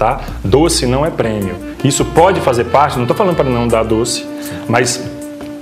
tá? 0.01 0.19
Doce 0.43 0.87
não 0.87 1.05
é 1.05 1.11
prêmio. 1.11 1.55
Isso 1.85 2.07
pode 2.07 2.41
fazer 2.41 2.65
parte, 2.65 2.97
não 2.97 3.05
estou 3.05 3.15
falando 3.15 3.37
para 3.37 3.45
não 3.45 3.69
dar 3.69 3.85
doce, 3.85 4.27
mas 4.67 5.05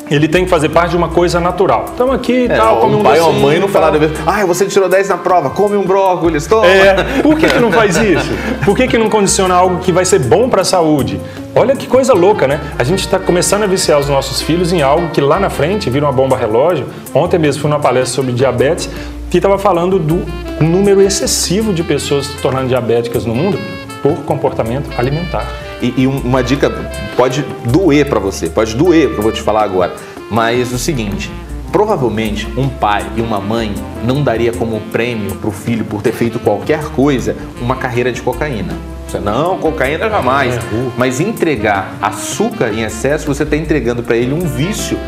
ele 0.09 0.29
tem 0.29 0.45
que 0.45 0.51
fazer 0.51 0.69
parte 0.69 0.93
de 0.93 0.97
uma 0.97 1.09
coisa 1.09 1.41
natural. 1.41 1.87
Então 1.93 2.13
aqui 2.13 2.33
e 2.33 2.45
É, 2.45 2.57
tal, 2.57 2.81
come 2.81 2.95
um 2.95 3.03
pai 3.03 3.19
ou 3.19 3.31
a 3.31 3.33
mãe 3.33 3.59
não 3.59 3.67
falaram, 3.67 3.99
ah, 4.25 4.47
você 4.47 4.65
tirou 4.65 4.89
10 4.89 5.09
na 5.09 5.17
prova, 5.17 5.51
come 5.51 5.77
um 5.77 5.83
brócolis, 5.83 6.47
toma. 6.47 6.69
É, 6.69 7.21
por 7.21 7.37
que, 7.37 7.49
que 7.49 7.59
não 7.59 7.73
faz 7.73 7.97
isso? 7.97 8.31
Por 8.65 8.77
que, 8.77 8.87
que 8.87 8.97
não 8.97 9.11
condiciona 9.11 9.55
algo 9.55 9.79
que 9.81 9.91
vai 9.91 10.05
ser 10.05 10.21
bom 10.21 10.49
para 10.49 10.63
a 10.63 10.65
saúde? 10.65 11.21
Olha 11.53 11.75
que 11.75 11.89
coisa 11.89 12.15
louca, 12.15 12.47
né? 12.47 12.61
A 12.79 12.85
gente 12.85 13.01
está 13.01 13.19
começando 13.19 13.65
a 13.65 13.67
viciar 13.67 13.99
os 13.99 14.09
nossos 14.09 14.41
filhos 14.41 14.73
em 14.73 14.83
algo 14.83 15.09
que 15.09 15.21
lá 15.21 15.41
na 15.41 15.51
frente 15.51 15.91
vira 15.91 16.07
uma 16.07 16.13
bomba 16.13 16.37
relógio. 16.37 16.87
Ontem 17.13 17.39
mesmo 17.39 17.61
fui 17.61 17.71
numa 17.71 17.81
palestra 17.81 18.15
sobre 18.15 18.33
diabetes 18.33 18.89
que 19.31 19.39
estava 19.39 19.59
falando 19.59 19.99
do 19.99 20.25
número 20.61 21.03
excessivo 21.03 21.73
de 21.73 21.83
pessoas 21.83 22.27
se 22.27 22.37
tornando 22.37 22.69
diabéticas 22.69 23.27
no 23.27 23.35
mundo 23.35 23.59
por 24.03 24.17
comportamento 24.25 24.89
alimentar. 24.99 25.47
E, 25.83 25.95
e 25.97 26.07
um- 26.07 26.19
uma 26.21 26.43
dica 26.43 26.71
pode 27.17 27.43
doer 27.65 28.07
pra 28.09 28.19
você, 28.21 28.49
pode 28.49 28.75
doer 28.75 29.09
o 29.09 29.13
que 29.13 29.19
eu 29.19 29.23
vou 29.23 29.33
te 29.33 29.43
falar 29.43 29.63
agora. 29.65 29.95
Mas 30.31 30.73
o 30.73 30.79
seguinte, 30.79 31.31
provavelmente 31.73 32.47
um 32.57 32.69
pai 32.69 33.07
e 33.17 33.21
uma 33.21 33.41
mãe 33.41 33.73
não 34.05 34.23
daria 34.23 34.53
como 34.53 34.81
prêmio 34.93 35.35
pro 35.37 35.51
filho 35.51 35.85
por 35.85 36.03
ter 36.03 36.13
feito 36.13 36.39
qualquer 36.39 36.83
coisa 36.91 37.37
uma 37.61 37.77
carreira 37.77 38.11
de 38.13 38.21
cocaína. 38.23 38.75
Você, 39.07 39.19
não, 39.19 39.57
cocaína 39.59 40.11
jamais. 40.11 40.57
É, 40.57 40.59
uh. 40.59 40.93
Mas 40.99 41.19
entregar 41.19 41.95
açúcar 42.03 42.73
em 42.75 42.83
excesso, 42.83 43.27
você 43.27 43.43
está 43.43 43.57
entregando 43.57 44.03
para 44.03 44.17
ele 44.17 44.35
um 44.35 44.41
vício 44.41 44.99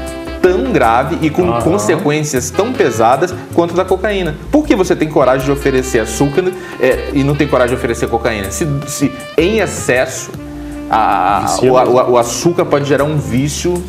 tão 0.43 0.73
grave 0.73 1.19
e 1.23 1.31
com 1.31 1.49
Aham. 1.51 1.63
consequências 1.63 2.51
tão 2.51 2.73
pesadas 2.73 3.35
quanto 3.55 3.75
da 3.75 3.85
cocaína. 3.85 4.37
Por 4.51 4.65
que 4.67 4.75
você 4.75 4.95
tem 4.97 5.09
coragem 5.09 5.45
de 5.47 5.53
oferecer 5.53 6.01
açúcar 6.01 6.45
é, 6.81 7.11
e 7.13 7.23
não 7.23 7.35
tem 7.35 7.47
coragem 7.47 7.75
de 7.75 7.79
oferecer 7.79 8.09
cocaína? 8.09 8.51
Se, 8.51 8.67
se 8.87 9.13
em 9.37 9.59
excesso 9.59 10.31
a- 10.91 11.57
o, 11.63 11.67
o- 11.67 12.11
o 12.13 12.19
açúcar 12.19 12.65
pode 12.65 12.87
gerar 12.87 13.05
um 13.05 13.17
vício. 13.17 13.83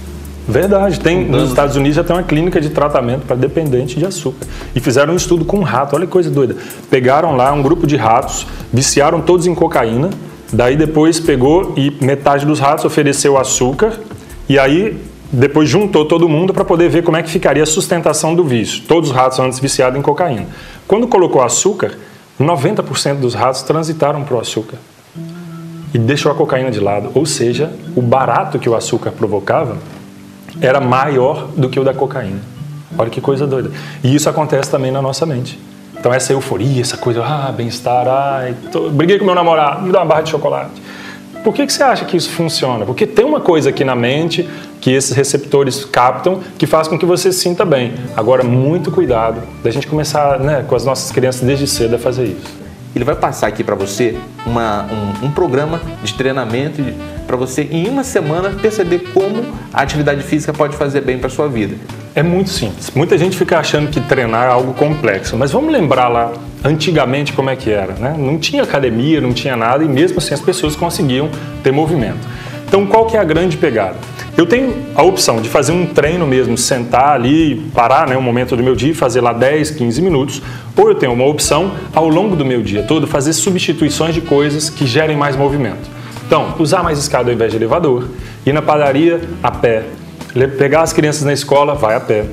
Verdade, 0.48 1.00
tem 1.00 1.24
nos 1.24 1.50
Estados 1.50 1.76
Unidos 1.76 1.96
já 1.96 2.04
tem 2.04 2.16
uma 2.16 2.24
clínica 2.24 2.60
de 2.60 2.70
tratamento 2.72 3.26
para 3.26 3.36
dependente 3.36 3.98
de 4.00 4.06
açúcar. 4.06 4.46
E 4.76 4.80
fizeram 4.80 5.14
um 5.14 5.16
estudo 5.16 5.46
com 5.46 5.60
um 5.60 5.64
rato, 5.64 5.96
olha 5.96 6.06
que 6.06 6.12
coisa 6.12 6.30
doida. 6.32 6.56
Pegaram 6.90 7.36
lá 7.36 7.54
um 7.54 7.62
grupo 7.62 7.86
de 7.88 7.96
ratos, 7.96 8.46
viciaram 8.74 9.22
todos 9.22 9.46
em 9.46 9.54
cocaína, 9.54 10.10
daí 10.52 10.76
depois 10.76 11.20
pegou 11.20 11.74
e 11.78 11.96
metade 12.02 12.46
dos 12.46 12.60
ratos 12.60 12.84
ofereceu 12.86 13.38
açúcar, 13.38 13.94
e 14.50 14.58
aí 14.60 14.98
depois 15.32 15.70
juntou 15.70 16.06
todo 16.06 16.28
mundo 16.28 16.54
para 16.54 16.66
poder 16.66 16.90
ver 16.90 17.04
como 17.04 17.18
é 17.18 17.24
que 17.24 17.30
ficaria 17.30 17.64
a 17.64 17.66
sustentação 17.66 18.36
do 18.36 18.44
vício. 18.44 18.84
Todos 18.88 19.10
os 19.12 19.16
ratos 19.16 19.40
antes 19.40 19.60
viciados 19.60 19.98
em 19.98 20.02
cocaína. 20.02 20.48
Quando 20.88 21.08
colocou 21.08 21.42
açúcar, 21.42 21.98
90% 22.40 23.16
dos 23.16 23.34
ratos 23.34 23.62
transitaram 23.62 24.24
para 24.24 24.36
o 24.36 24.40
açúcar 24.40 24.78
e 25.94 25.98
deixou 25.98 26.32
a 26.32 26.36
cocaína 26.36 26.70
de 26.72 26.80
lado. 26.80 27.12
Ou 27.14 27.26
seja, 27.26 27.72
o 27.96 28.02
barato 28.02 28.60
que 28.60 28.70
o 28.70 28.76
açúcar 28.76 29.12
provocava 29.12 29.78
era 30.60 30.82
maior 30.82 31.48
do 31.56 31.70
que 31.70 31.80
o 31.80 31.84
da 31.84 31.94
cocaína. 31.94 32.40
Olha 32.98 33.10
que 33.10 33.22
coisa 33.22 33.48
doida. 33.48 33.72
E 34.04 34.14
isso 34.14 34.30
acontece 34.30 34.70
também 34.70 34.92
na 34.92 35.02
nossa 35.02 35.26
mente. 35.26 35.58
Então 35.98 36.14
essa 36.14 36.34
euforia, 36.34 36.82
essa 36.82 36.98
coisa, 36.98 37.24
ah, 37.24 37.54
bem-estar, 37.56 38.06
ai, 38.08 38.56
tô- 38.72 38.90
briguei 38.90 39.18
com 39.20 39.24
meu 39.26 39.36
namorado, 39.36 39.84
me 39.84 39.92
dá 39.94 40.00
uma 40.00 40.06
barra 40.06 40.22
de 40.24 40.30
chocolate. 40.32 40.82
Por 41.44 41.54
que, 41.54 41.66
que 41.66 41.72
você 41.72 41.84
acha 41.84 42.06
que 42.06 42.18
isso 42.18 42.30
funciona? 42.32 42.86
Porque 42.86 43.06
tem 43.08 43.24
uma 43.24 43.40
coisa 43.40 43.70
aqui 43.70 43.84
na 43.86 43.96
mente 43.96 44.48
que 44.82 44.92
esses 44.92 45.12
receptores 45.16 45.86
captam 45.86 46.42
que 46.58 46.66
faz 46.66 46.88
com 46.88 46.98
que 46.98 47.06
você 47.06 47.32
se 47.32 47.40
sinta 47.40 47.64
bem. 47.64 47.94
Agora, 48.18 48.44
muito 48.44 48.92
cuidado 48.92 49.42
da 49.64 49.70
gente 49.70 49.86
começar 49.86 50.40
né, 50.40 50.66
com 50.68 50.76
as 50.76 50.84
nossas 50.84 51.12
crianças 51.12 51.42
desde 51.42 51.68
cedo 51.68 51.96
a 51.96 52.00
fazer 52.00 52.26
isso. 52.26 52.62
Ele 52.94 53.06
vai 53.06 53.16
passar 53.16 53.48
aqui 53.48 53.64
para 53.64 53.76
você 53.76 54.18
uma, 54.46 54.86
um, 54.92 55.28
um, 55.28 55.32
programa 55.32 55.80
de 56.04 56.14
treinamento 56.14 56.84
para 57.26 57.38
você, 57.38 57.66
em 57.72 57.88
uma 57.88 58.04
semana, 58.04 58.50
perceber 58.50 59.00
como 59.14 59.46
a 59.72 59.82
atividade 59.82 60.22
física 60.24 60.52
pode 60.52 60.76
fazer 60.76 61.00
bem 61.00 61.18
para 61.18 61.30
sua 61.30 61.48
vida. 61.48 61.76
É 62.14 62.22
muito 62.22 62.50
simples. 62.50 62.92
Muita 62.94 63.18
gente 63.18 63.38
fica 63.38 63.58
achando 63.58 63.90
que 63.90 64.02
treinar 64.02 64.48
é 64.48 64.52
algo 64.52 64.74
complexo, 64.74 65.38
mas 65.38 65.52
vamos 65.52 65.72
lembrar 65.72 66.10
lá 66.10 66.34
antigamente 66.66 67.32
como 67.32 67.50
é 67.50 67.56
que 67.56 67.72
era, 67.72 67.94
né? 67.94 68.14
Não 68.18 68.38
tinha 68.38 68.64
academia, 68.64 69.22
não 69.22 69.32
tinha 69.32 69.56
nada 69.56 69.86
e 69.86 69.88
mesmo 69.88 70.18
assim 70.18 70.34
as 70.34 70.42
pessoas 70.42 70.76
conseguiam 70.76 71.30
ter 71.64 71.72
movimento. 71.72 72.28
Então, 72.68 72.86
qual 72.86 73.06
que 73.06 73.16
é 73.16 73.20
a 73.20 73.24
grande 73.24 73.56
pegada? 73.56 73.96
Eu 74.38 74.46
tenho 74.46 74.74
a 74.96 75.04
opção 75.04 75.42
de 75.42 75.50
fazer 75.50 75.74
um 75.74 75.86
treino 75.86 76.26
mesmo, 76.26 76.58
sentar 76.58 77.10
ali, 77.10 77.70
parar 77.76 78.08
né, 78.08 78.18
um 78.18 78.22
momento 78.22 78.56
do 78.56 78.64
meu 78.64 78.76
dia 78.76 78.92
e 78.92 78.94
fazer 78.94 79.20
lá 79.20 79.34
10, 79.34 79.72
15 79.72 80.02
minutos, 80.02 80.42
ou 80.76 80.90
eu 80.90 80.96
tenho 80.96 81.12
uma 81.12 81.26
opção 81.26 81.74
ao 81.94 82.08
longo 82.08 82.36
do 82.36 82.46
meu 82.46 82.62
dia 82.62 82.84
todo 82.84 83.06
fazer 83.06 83.34
substituições 83.34 84.14
de 84.14 84.22
coisas 84.22 84.70
que 84.70 84.86
gerem 84.86 85.18
mais 85.18 85.36
movimento. 85.36 85.90
Então, 86.26 86.56
usar 86.60 86.82
mais 86.82 86.98
escada 86.98 87.30
ao 87.30 87.34
invés 87.34 87.52
de 87.52 87.58
elevador, 87.58 88.08
ir 88.46 88.54
na 88.54 88.62
padaria 88.62 89.20
a 89.44 89.52
pé, 89.52 89.84
pegar 90.58 90.82
as 90.82 90.94
crianças 90.94 91.24
na 91.24 91.34
escola, 91.34 91.76
vai 91.76 91.94
a 91.96 92.00
pé, 92.00 92.26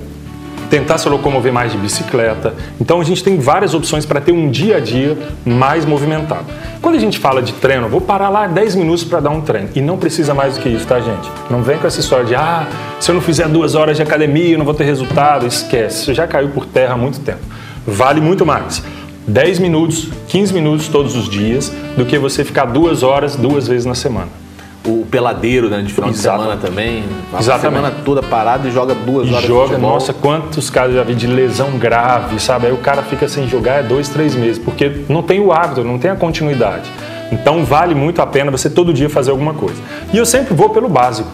tentar 0.70 0.98
se 0.98 1.08
locomover 1.08 1.52
mais 1.52 1.72
de 1.72 1.78
bicicleta. 1.78 2.54
Então 2.80 3.00
a 3.00 3.04
gente 3.04 3.24
tem 3.24 3.38
várias 3.38 3.74
opções 3.74 4.06
para 4.06 4.20
ter 4.20 4.32
um 4.32 4.50
dia 4.50 4.76
a 4.76 4.80
dia 4.80 5.16
mais 5.44 5.84
movimentado. 5.84 6.46
Quando 6.80 6.94
a 6.94 6.98
gente 6.98 7.18
fala 7.18 7.42
de 7.42 7.52
treino, 7.54 7.88
vou 7.88 8.00
parar 8.00 8.28
lá 8.28 8.46
10 8.46 8.76
minutos 8.76 9.04
para 9.04 9.20
dar 9.20 9.30
um 9.30 9.40
treino. 9.40 9.68
E 9.74 9.80
não 9.80 9.96
precisa 9.96 10.32
mais 10.32 10.56
do 10.56 10.62
que 10.62 10.68
isso, 10.68 10.86
tá, 10.86 11.00
gente? 11.00 11.28
Não 11.50 11.62
vem 11.62 11.76
com 11.78 11.86
essa 11.86 11.98
história 12.00 12.24
de, 12.24 12.34
ah, 12.34 12.66
se 13.00 13.10
eu 13.10 13.14
não 13.14 13.22
fizer 13.22 13.48
duas 13.48 13.74
horas 13.74 13.96
de 13.96 14.02
academia, 14.02 14.50
eu 14.50 14.58
não 14.58 14.64
vou 14.64 14.74
ter 14.74 14.84
resultado. 14.84 15.46
Esquece, 15.46 16.02
isso 16.02 16.14
já 16.14 16.26
caiu 16.26 16.50
por 16.50 16.66
terra 16.66 16.94
há 16.94 16.96
muito 16.96 17.20
tempo. 17.20 17.40
Vale 17.86 18.20
muito 18.20 18.46
mais. 18.46 18.82
10 19.26 19.58
minutos, 19.58 20.08
15 20.28 20.54
minutos 20.54 20.88
todos 20.88 21.16
os 21.16 21.28
dias, 21.28 21.72
do 21.96 22.06
que 22.06 22.16
você 22.18 22.44
ficar 22.44 22.66
duas 22.66 23.02
horas 23.02 23.36
duas 23.36 23.66
vezes 23.66 23.84
na 23.84 23.94
semana 23.94 24.47
o 24.88 25.06
peladeiro 25.06 25.68
né, 25.68 25.82
de 25.82 25.92
final 25.92 26.10
Exatamente. 26.10 26.60
de 26.60 26.66
semana 26.66 27.02
também. 27.02 27.04
A 27.32 27.58
semana 27.58 27.92
toda 28.04 28.22
parado 28.22 28.66
e 28.66 28.70
joga 28.70 28.94
duas 28.94 29.28
e 29.28 29.32
horas 29.32 29.46
joga, 29.46 29.76
de 29.76 29.80
nossa, 29.80 30.12
quantos 30.12 30.70
casos 30.70 30.94
já 30.94 31.02
vi 31.02 31.14
de 31.14 31.26
lesão 31.26 31.72
grave, 31.72 32.40
sabe? 32.40 32.66
Aí 32.66 32.72
o 32.72 32.78
cara 32.78 33.02
fica 33.02 33.28
sem 33.28 33.46
jogar 33.48 33.80
é 33.80 33.82
dois, 33.82 34.08
três 34.08 34.34
meses, 34.34 34.58
porque 34.58 35.04
não 35.08 35.22
tem 35.22 35.40
o 35.40 35.52
hábito, 35.52 35.84
não 35.84 35.98
tem 35.98 36.10
a 36.10 36.16
continuidade. 36.16 36.90
Então 37.30 37.64
vale 37.64 37.94
muito 37.94 38.22
a 38.22 38.26
pena 38.26 38.50
você 38.50 38.70
todo 38.70 38.92
dia 38.92 39.10
fazer 39.10 39.30
alguma 39.30 39.54
coisa. 39.54 39.80
E 40.12 40.16
eu 40.16 40.24
sempre 40.24 40.54
vou 40.54 40.70
pelo 40.70 40.88
básico. 40.88 41.28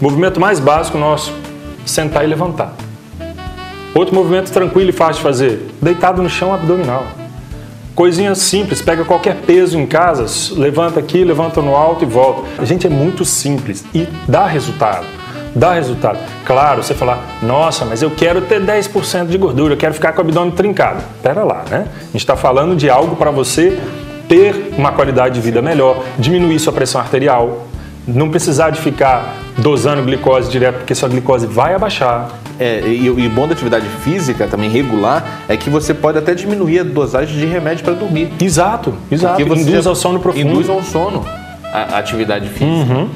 O 0.00 0.04
movimento 0.04 0.38
mais 0.38 0.60
básico 0.60 0.98
nosso, 0.98 1.32
sentar 1.86 2.24
e 2.24 2.26
levantar. 2.26 2.74
Outro 3.94 4.14
movimento 4.14 4.50
tranquilo 4.50 4.90
e 4.90 4.92
fácil 4.92 5.16
de 5.16 5.22
fazer, 5.22 5.66
deitado 5.80 6.22
no 6.22 6.28
chão 6.28 6.54
abdominal. 6.54 7.04
Coisinha 8.00 8.34
simples, 8.34 8.80
pega 8.80 9.04
qualquer 9.04 9.36
peso 9.42 9.78
em 9.78 9.84
casa, 9.84 10.24
levanta 10.58 10.98
aqui, 10.98 11.22
levanta 11.22 11.60
no 11.60 11.76
alto 11.76 12.02
e 12.02 12.06
volta. 12.06 12.44
A 12.56 12.64
gente 12.64 12.86
é 12.86 12.88
muito 12.88 13.26
simples 13.26 13.84
e 13.94 14.08
dá 14.26 14.46
resultado. 14.46 15.04
Dá 15.54 15.74
resultado. 15.74 16.18
Claro, 16.46 16.82
você 16.82 16.94
falar, 16.94 17.22
nossa, 17.42 17.84
mas 17.84 18.00
eu 18.00 18.10
quero 18.10 18.40
ter 18.40 18.58
10% 18.58 19.26
de 19.26 19.36
gordura, 19.36 19.74
eu 19.74 19.76
quero 19.76 19.92
ficar 19.92 20.14
com 20.14 20.22
o 20.22 20.24
abdômen 20.24 20.50
trincado. 20.50 21.02
Pera 21.22 21.44
lá, 21.44 21.62
né? 21.68 21.88
A 21.94 22.04
gente 22.04 22.16
está 22.22 22.34
falando 22.34 22.74
de 22.74 22.88
algo 22.88 23.16
para 23.16 23.30
você 23.30 23.78
ter 24.26 24.72
uma 24.78 24.92
qualidade 24.92 25.34
de 25.34 25.42
vida 25.42 25.60
melhor, 25.60 26.02
diminuir 26.18 26.58
sua 26.58 26.72
pressão 26.72 27.02
arterial, 27.02 27.66
não 28.08 28.30
precisar 28.30 28.70
de 28.70 28.80
ficar 28.80 29.34
dosando 29.58 30.02
glicose 30.04 30.50
direto, 30.50 30.78
porque 30.78 30.94
sua 30.94 31.10
glicose 31.10 31.46
vai 31.46 31.74
abaixar. 31.74 32.30
É, 32.60 32.86
e, 32.86 33.06
e 33.06 33.28
bom 33.30 33.46
da 33.46 33.54
atividade 33.54 33.86
física, 34.04 34.46
também 34.46 34.68
regular, 34.68 35.40
é 35.48 35.56
que 35.56 35.70
você 35.70 35.94
pode 35.94 36.18
até 36.18 36.34
diminuir 36.34 36.80
a 36.80 36.82
dosagem 36.82 37.38
de 37.38 37.46
remédio 37.46 37.82
para 37.82 37.94
dormir. 37.94 38.30
Exato, 38.38 38.92
exato. 39.10 39.42
Porque 39.42 39.62
induz 39.62 39.86
ao 39.86 39.94
sono 39.94 40.20
profundo. 40.20 40.46
Induz 40.46 40.68
ao 40.68 40.82
sono 40.82 41.24
a, 41.72 41.96
a 41.96 41.98
atividade 41.98 42.50
física. 42.50 42.66
Uhum. 42.66 43.08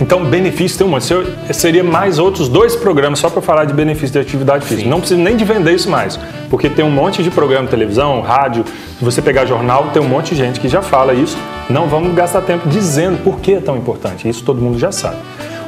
Então, 0.00 0.24
benefício 0.24 0.78
tem 0.78 0.86
um 0.86 0.90
monte. 0.90 1.06
Seria 1.52 1.82
mais 1.82 2.18
outros 2.18 2.48
dois 2.48 2.76
programas 2.76 3.18
só 3.18 3.28
para 3.28 3.42
falar 3.42 3.64
de 3.64 3.74
benefício 3.74 4.12
de 4.12 4.18
atividade 4.18 4.64
física. 4.64 4.84
Sim. 4.84 4.90
Não 4.90 5.00
precisa 5.00 5.20
nem 5.20 5.36
de 5.36 5.44
vender 5.44 5.72
isso 5.72 5.90
mais, 5.90 6.18
porque 6.48 6.68
tem 6.68 6.84
um 6.84 6.90
monte 6.90 7.22
de 7.22 7.30
programa 7.30 7.64
de 7.64 7.70
televisão, 7.70 8.20
rádio. 8.20 8.64
Se 8.98 9.04
você 9.04 9.20
pegar 9.20 9.44
jornal, 9.44 9.90
tem 9.92 10.00
um 10.00 10.08
monte 10.08 10.34
de 10.34 10.36
gente 10.36 10.60
que 10.60 10.68
já 10.68 10.82
fala 10.82 11.14
isso. 11.14 11.36
Não 11.68 11.88
vamos 11.88 12.14
gastar 12.14 12.42
tempo 12.42 12.68
dizendo 12.68 13.22
por 13.22 13.40
que 13.40 13.54
é 13.54 13.60
tão 13.60 13.76
importante. 13.76 14.28
Isso 14.28 14.44
todo 14.44 14.60
mundo 14.60 14.78
já 14.78 14.92
sabe. 14.92 15.16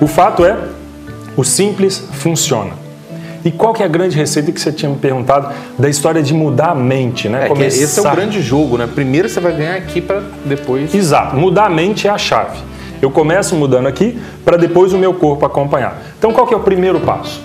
O 0.00 0.06
fato 0.06 0.44
é, 0.44 0.56
o 1.36 1.44
simples 1.44 2.08
funciona. 2.12 2.79
E 3.44 3.50
qual 3.50 3.72
que 3.72 3.82
é 3.82 3.86
a 3.86 3.88
grande 3.88 4.16
receita 4.16 4.52
que 4.52 4.60
você 4.60 4.72
tinha 4.72 4.90
me 4.90 4.98
perguntado 4.98 5.52
da 5.78 5.88
história 5.88 6.22
de 6.22 6.34
mudar 6.34 6.70
a 6.70 6.74
mente, 6.74 7.28
né? 7.28 7.46
É, 7.46 7.48
Começar... 7.48 7.82
Esse 7.82 7.98
é 7.98 8.02
o 8.02 8.14
grande 8.14 8.42
jogo, 8.42 8.76
né? 8.76 8.88
Primeiro 8.92 9.28
você 9.28 9.40
vai 9.40 9.52
ganhar 9.52 9.76
aqui 9.76 10.00
para 10.00 10.22
depois. 10.44 10.94
Exato. 10.94 11.36
Mudar 11.36 11.66
a 11.66 11.70
mente 11.70 12.06
é 12.06 12.10
a 12.10 12.18
chave. 12.18 12.58
Eu 13.00 13.10
começo 13.10 13.56
mudando 13.56 13.86
aqui 13.86 14.20
para 14.44 14.58
depois 14.58 14.92
o 14.92 14.98
meu 14.98 15.14
corpo 15.14 15.46
acompanhar. 15.46 16.02
Então 16.18 16.32
qual 16.32 16.46
que 16.46 16.52
é 16.52 16.56
o 16.56 16.60
primeiro 16.60 17.00
passo? 17.00 17.42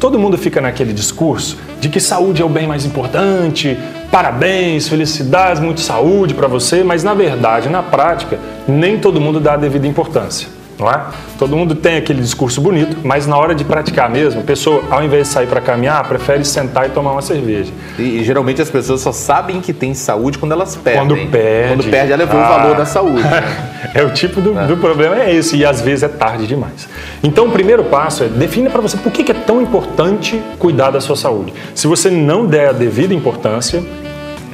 Todo 0.00 0.18
mundo 0.18 0.36
fica 0.36 0.60
naquele 0.60 0.92
discurso 0.92 1.56
de 1.80 1.88
que 1.88 2.00
saúde 2.00 2.42
é 2.42 2.44
o 2.44 2.48
bem 2.48 2.66
mais 2.66 2.84
importante, 2.84 3.78
parabéns, 4.10 4.88
felicidades, 4.88 5.60
muita 5.60 5.80
saúde 5.80 6.34
para 6.34 6.46
você, 6.48 6.84
mas 6.84 7.02
na 7.02 7.14
verdade, 7.14 7.70
na 7.70 7.82
prática, 7.82 8.38
nem 8.68 8.98
todo 8.98 9.20
mundo 9.20 9.40
dá 9.40 9.54
a 9.54 9.56
devida 9.56 9.86
importância 9.86 10.55
não 10.78 10.90
é? 10.90 11.00
Todo 11.38 11.56
mundo 11.56 11.74
tem 11.74 11.96
aquele 11.96 12.20
discurso 12.20 12.60
bonito, 12.60 12.98
mas 13.02 13.26
na 13.26 13.36
hora 13.36 13.54
de 13.54 13.64
praticar 13.64 14.10
mesmo, 14.10 14.40
a 14.40 14.44
pessoa, 14.44 14.82
ao 14.90 15.02
invés 15.02 15.28
de 15.28 15.32
sair 15.32 15.46
para 15.46 15.60
caminhar, 15.60 16.06
prefere 16.06 16.44
sentar 16.44 16.86
e 16.86 16.90
tomar 16.90 17.12
uma 17.12 17.22
cerveja. 17.22 17.72
E, 17.98 18.02
e, 18.02 18.24
geralmente 18.24 18.60
as 18.60 18.68
pessoas 18.68 19.00
só 19.00 19.12
sabem 19.12 19.60
que 19.60 19.72
tem 19.72 19.94
saúde 19.94 20.38
quando 20.38 20.52
elas 20.52 20.76
perdem. 20.76 21.06
Quando 21.06 21.30
perde. 21.30 21.68
Quando 21.74 21.90
perde, 21.90 22.12
ela 22.12 22.24
levou 22.24 22.40
ah, 22.40 22.44
o 22.44 22.58
valor 22.58 22.76
da 22.76 22.84
saúde. 22.84 23.22
Né? 23.22 23.42
é 23.94 24.02
o 24.02 24.10
tipo 24.10 24.40
do, 24.40 24.58
é. 24.58 24.66
do, 24.66 24.76
problema 24.76 25.16
é 25.16 25.34
esse, 25.34 25.56
e 25.56 25.64
às 25.64 25.80
vezes 25.80 26.02
é 26.02 26.08
tarde 26.08 26.46
demais. 26.46 26.86
Então, 27.22 27.46
o 27.46 27.50
primeiro 27.50 27.84
passo 27.84 28.24
é 28.24 28.28
defina 28.28 28.68
para 28.68 28.82
você 28.82 28.96
por 28.96 29.10
que 29.10 29.30
é 29.30 29.34
tão 29.34 29.62
importante 29.62 30.42
cuidar 30.58 30.90
da 30.90 31.00
sua 31.00 31.16
saúde. 31.16 31.54
Se 31.74 31.86
você 31.86 32.10
não 32.10 32.46
der 32.46 32.68
a 32.68 32.72
devida 32.72 33.14
importância, 33.14 33.82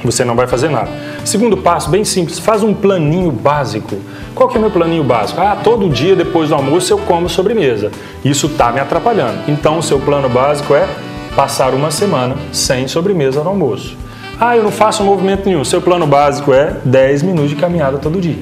você 0.03 0.23
não 0.23 0.35
vai 0.35 0.47
fazer 0.47 0.69
nada. 0.69 0.89
Segundo 1.25 1.55
passo, 1.55 1.89
bem 1.89 2.03
simples, 2.03 2.37
faz 2.37 2.63
um 2.63 2.73
planinho 2.73 3.31
básico. 3.31 3.97
Qual 4.35 4.49
que 4.49 4.55
é 4.55 4.57
o 4.57 4.61
meu 4.61 4.71
planinho 4.71 5.03
básico? 5.03 5.39
Ah, 5.39 5.57
todo 5.63 5.89
dia 5.89 6.15
depois 6.15 6.49
do 6.49 6.55
almoço 6.55 6.91
eu 6.91 6.97
como 6.97 7.29
sobremesa. 7.29 7.91
Isso 8.25 8.47
está 8.47 8.71
me 8.71 8.79
atrapalhando. 8.79 9.39
Então, 9.47 9.77
o 9.77 9.83
seu 9.83 9.99
plano 9.99 10.27
básico 10.27 10.75
é 10.75 10.87
passar 11.33 11.73
uma 11.73 11.91
semana 11.91 12.35
sem 12.51 12.87
sobremesa 12.87 13.41
no 13.41 13.49
almoço. 13.49 13.95
Ah, 14.39 14.57
eu 14.57 14.63
não 14.63 14.71
faço 14.71 15.03
movimento 15.03 15.45
nenhum. 15.45 15.63
Seu 15.63 15.81
plano 15.81 16.05
básico 16.05 16.53
é 16.53 16.75
10 16.83 17.23
minutos 17.23 17.49
de 17.49 17.55
caminhada 17.55 17.97
todo 17.97 18.19
dia. 18.19 18.37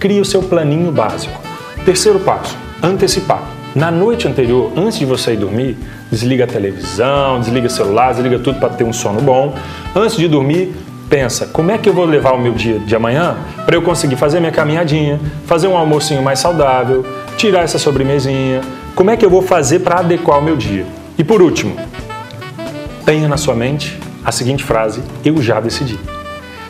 Crie 0.00 0.20
o 0.20 0.24
seu 0.24 0.42
planinho 0.42 0.90
básico. 0.90 1.40
Terceiro 1.84 2.18
passo, 2.18 2.56
antecipar. 2.82 3.42
Na 3.74 3.90
noite 3.90 4.26
anterior, 4.26 4.72
antes 4.76 4.98
de 4.98 5.04
você 5.04 5.34
ir 5.34 5.36
dormir, 5.36 5.76
desliga 6.10 6.44
a 6.44 6.46
televisão, 6.46 7.38
desliga 7.38 7.66
o 7.66 7.70
celular, 7.70 8.12
desliga 8.12 8.38
tudo 8.38 8.58
para 8.58 8.70
ter 8.70 8.84
um 8.84 8.92
sono 8.92 9.20
bom. 9.20 9.54
Antes 9.94 10.16
de 10.16 10.26
dormir, 10.26 10.74
pensa, 11.08 11.46
como 11.46 11.70
é 11.70 11.78
que 11.78 11.88
eu 11.88 11.92
vou 11.92 12.04
levar 12.04 12.32
o 12.32 12.38
meu 12.38 12.52
dia 12.52 12.78
de 12.78 12.94
amanhã 12.94 13.36
para 13.64 13.76
eu 13.76 13.82
conseguir 13.82 14.16
fazer 14.16 14.40
minha 14.40 14.52
caminhadinha, 14.52 15.20
fazer 15.46 15.68
um 15.68 15.76
almocinho 15.76 16.22
mais 16.22 16.38
saudável, 16.38 17.04
tirar 17.36 17.62
essa 17.62 17.78
sobremesinha, 17.78 18.60
como 18.94 19.10
é 19.10 19.16
que 19.16 19.24
eu 19.24 19.30
vou 19.30 19.42
fazer 19.42 19.80
para 19.80 20.00
adequar 20.00 20.38
o 20.38 20.42
meu 20.42 20.56
dia? 20.56 20.86
E 21.18 21.24
por 21.24 21.42
último, 21.42 21.76
tenha 23.04 23.28
na 23.28 23.36
sua 23.36 23.54
mente 23.54 23.98
a 24.24 24.32
seguinte 24.32 24.64
frase: 24.64 25.02
eu 25.24 25.40
já 25.40 25.60
decidi. 25.60 25.98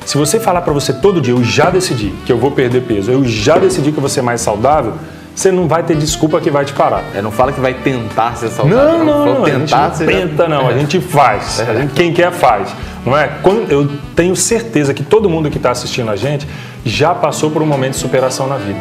Se 0.04 0.16
você 0.16 0.38
falar 0.38 0.60
para 0.60 0.72
você 0.72 0.92
todo 0.92 1.20
dia, 1.20 1.34
eu 1.34 1.42
já 1.42 1.68
decidi 1.68 2.12
que 2.24 2.32
eu 2.32 2.38
vou 2.38 2.52
perder 2.52 2.82
peso, 2.82 3.10
eu 3.10 3.24
já 3.24 3.58
decidi 3.58 3.90
que 3.90 3.98
eu 3.98 4.00
vou 4.00 4.10
ser 4.10 4.22
mais 4.22 4.40
saudável, 4.40 4.94
você 5.36 5.52
não 5.52 5.68
vai 5.68 5.82
ter 5.82 5.94
desculpa 5.94 6.40
que 6.40 6.50
vai 6.50 6.64
te 6.64 6.72
parar. 6.72 7.04
É, 7.14 7.20
não 7.20 7.30
fala 7.30 7.52
que 7.52 7.60
vai 7.60 7.74
tentar 7.74 8.34
ser 8.36 8.48
saudável. 8.48 8.78
Não, 8.78 9.04
não, 9.04 9.26
não. 9.26 9.44
Tentar, 9.44 9.86
a 9.86 9.90
gente 9.90 10.00
não 10.00 10.06
tenta, 10.06 10.48
não. 10.48 10.66
A 10.66 10.78
gente 10.78 10.98
faz. 10.98 11.60
A 11.60 11.74
gente, 11.74 11.92
quem 11.92 12.10
quer 12.10 12.32
faz. 12.32 12.74
Não 13.04 13.16
é? 13.16 13.28
Quando, 13.42 13.70
eu 13.70 13.86
tenho 14.16 14.34
certeza 14.34 14.94
que 14.94 15.02
todo 15.02 15.28
mundo 15.28 15.50
que 15.50 15.58
está 15.58 15.70
assistindo 15.70 16.10
a 16.10 16.16
gente 16.16 16.48
já 16.86 17.14
passou 17.14 17.50
por 17.50 17.60
um 17.60 17.66
momento 17.66 17.92
de 17.92 17.98
superação 17.98 18.46
na 18.46 18.56
vida. 18.56 18.80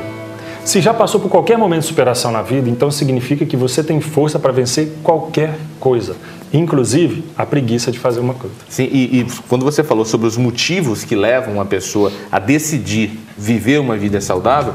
Se 0.63 0.81
já 0.81 0.93
passou 0.93 1.19
por 1.19 1.29
qualquer 1.29 1.57
momento 1.57 1.81
de 1.81 1.87
superação 1.87 2.31
na 2.31 2.41
vida, 2.41 2.67
então 2.69 2.89
significa 2.89 3.45
que 3.45 3.55
você 3.55 3.83
tem 3.83 4.01
força 4.01 4.39
para 4.39 4.51
vencer 4.51 4.93
qualquer 5.03 5.55
coisa, 5.79 6.15
inclusive 6.51 7.23
a 7.37 7.45
preguiça 7.45 7.91
de 7.91 7.99
fazer 7.99 8.19
uma 8.19 8.33
coisa. 8.33 8.55
Sim, 8.67 8.89
e, 8.91 9.19
e, 9.19 9.27
quando 9.47 9.63
você 9.63 9.83
falou 9.83 10.05
sobre 10.05 10.25
os 10.25 10.37
motivos 10.37 11.03
que 11.03 11.15
levam 11.15 11.53
uma 11.53 11.65
pessoa 11.65 12.11
a 12.31 12.39
decidir 12.39 13.19
viver 13.37 13.79
uma 13.79 13.95
vida 13.95 14.19
saudável, 14.19 14.73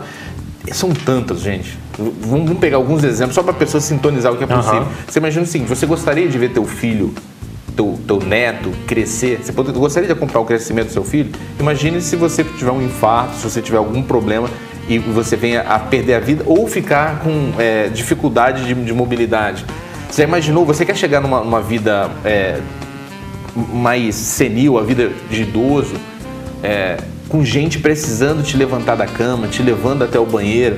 são 0.73 0.91
tantos, 0.91 1.41
gente. 1.41 1.79
Vamos 2.21 2.59
pegar 2.59 2.77
alguns 2.77 3.03
exemplos 3.05 3.35
só 3.35 3.43
para 3.43 3.53
a 3.53 3.55
pessoa 3.55 3.81
sintonizar 3.81 4.33
o 4.33 4.37
que 4.37 4.45
é 4.45 4.47
possível. 4.47 4.83
Uhum. 4.83 4.89
Você 5.07 5.19
imagina 5.19 5.45
o 5.45 5.49
seguinte: 5.49 5.69
você 5.69 5.87
gostaria 5.87 6.29
de 6.29 6.39
ver 6.39 6.51
teu 6.51 6.65
filho 6.65 7.15
teu, 7.81 7.99
teu 8.07 8.21
neto 8.21 8.71
crescer, 8.87 9.41
você 9.43 9.53
pode, 9.53 9.73
gostaria 9.73 10.07
de 10.07 10.13
acompanhar 10.13 10.41
o 10.41 10.45
crescimento 10.45 10.89
do 10.89 10.93
seu 10.93 11.05
filho? 11.05 11.31
Imagine 11.59 12.01
se 12.01 12.17
você 12.17 12.45
tiver 12.45 12.71
um 12.71 12.83
infarto, 12.83 13.37
se 13.37 13.49
você 13.49 13.63
tiver 13.63 13.79
algum 13.79 14.03
problema 14.03 14.49
e 14.89 14.99
você 14.99 15.37
venha 15.37 15.63
a 15.63 15.79
perder 15.79 16.15
a 16.15 16.21
vida 16.21 16.45
ou 16.47 16.67
ficar 16.67 17.21
com 17.21 17.53
é, 17.59 17.89
dificuldade 17.89 18.65
de, 18.67 18.75
de, 18.75 18.93
mobilidade. 18.93 19.65
Você 20.11 20.25
imaginou, 20.25 20.65
você 20.67 20.85
quer 20.85 20.97
chegar 20.97 21.21
numa, 21.21 21.41
numa 21.41 21.61
vida 21.61 22.11
é, 22.25 22.61
mais 23.73 24.15
senil, 24.15 24.79
a 24.79 24.83
vida 24.83 25.11
de 25.31 25.43
idoso, 25.43 25.95
é, 26.63 26.97
com 27.31 27.45
gente 27.45 27.79
precisando 27.79 28.43
te 28.43 28.57
levantar 28.57 28.97
da 28.97 29.07
cama, 29.07 29.47
te 29.47 29.63
levando 29.63 30.03
até 30.03 30.19
o 30.19 30.27
banheiro, 30.27 30.77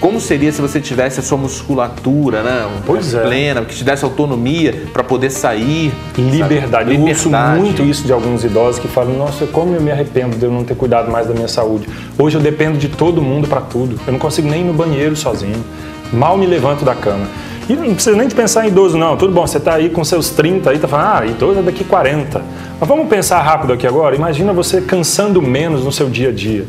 como 0.00 0.20
seria 0.20 0.50
se 0.50 0.60
você 0.60 0.80
tivesse 0.80 1.20
a 1.20 1.22
sua 1.22 1.38
musculatura, 1.38 2.42
né? 2.42 2.68
Pois 2.84 3.14
é. 3.14 3.22
plena, 3.22 3.64
que 3.64 3.72
te 3.72 3.84
desse 3.84 4.04
autonomia 4.04 4.82
para 4.92 5.04
poder 5.04 5.30
sair. 5.30 5.92
Liberdade. 6.18 6.90
Liberdade. 6.90 6.94
Eu 6.94 7.00
ouço 7.02 7.30
muito 7.62 7.82
isso 7.84 8.04
de 8.04 8.12
alguns 8.12 8.42
idosos 8.42 8.80
que 8.80 8.88
falam: 8.88 9.16
Nossa, 9.16 9.46
como 9.46 9.76
eu 9.76 9.80
me 9.80 9.92
arrependo 9.92 10.36
de 10.36 10.44
eu 10.44 10.50
não 10.50 10.64
ter 10.64 10.74
cuidado 10.74 11.08
mais 11.08 11.28
da 11.28 11.34
minha 11.34 11.46
saúde. 11.46 11.88
Hoje 12.18 12.36
eu 12.36 12.42
dependo 12.42 12.78
de 12.78 12.88
todo 12.88 13.22
mundo 13.22 13.46
para 13.46 13.60
tudo. 13.60 13.98
Eu 14.04 14.12
não 14.12 14.18
consigo 14.18 14.48
nem 14.48 14.62
ir 14.62 14.64
no 14.64 14.72
banheiro 14.72 15.14
sozinho. 15.14 15.64
Mal 16.12 16.36
me 16.36 16.46
levanto 16.46 16.84
da 16.84 16.96
cama. 16.96 17.28
E 17.68 17.74
não 17.74 17.94
precisa 17.94 18.16
nem 18.16 18.26
de 18.26 18.34
pensar 18.34 18.64
em 18.64 18.68
idoso, 18.68 18.98
não. 18.98 19.16
Tudo 19.16 19.32
bom, 19.32 19.46
você 19.46 19.58
está 19.58 19.74
aí 19.74 19.88
com 19.88 20.02
seus 20.04 20.30
30 20.30 20.70
aí, 20.70 20.78
tá 20.78 20.88
falando, 20.88 21.16
ah, 21.16 21.26
idoso 21.26 21.60
é 21.60 21.62
daqui 21.62 21.84
40. 21.84 22.42
Mas 22.80 22.88
vamos 22.88 23.08
pensar 23.08 23.40
rápido 23.40 23.72
aqui 23.72 23.86
agora. 23.86 24.16
Imagina 24.16 24.52
você 24.52 24.80
cansando 24.80 25.40
menos 25.40 25.84
no 25.84 25.92
seu 25.92 26.08
dia 26.08 26.30
a 26.30 26.32
dia. 26.32 26.66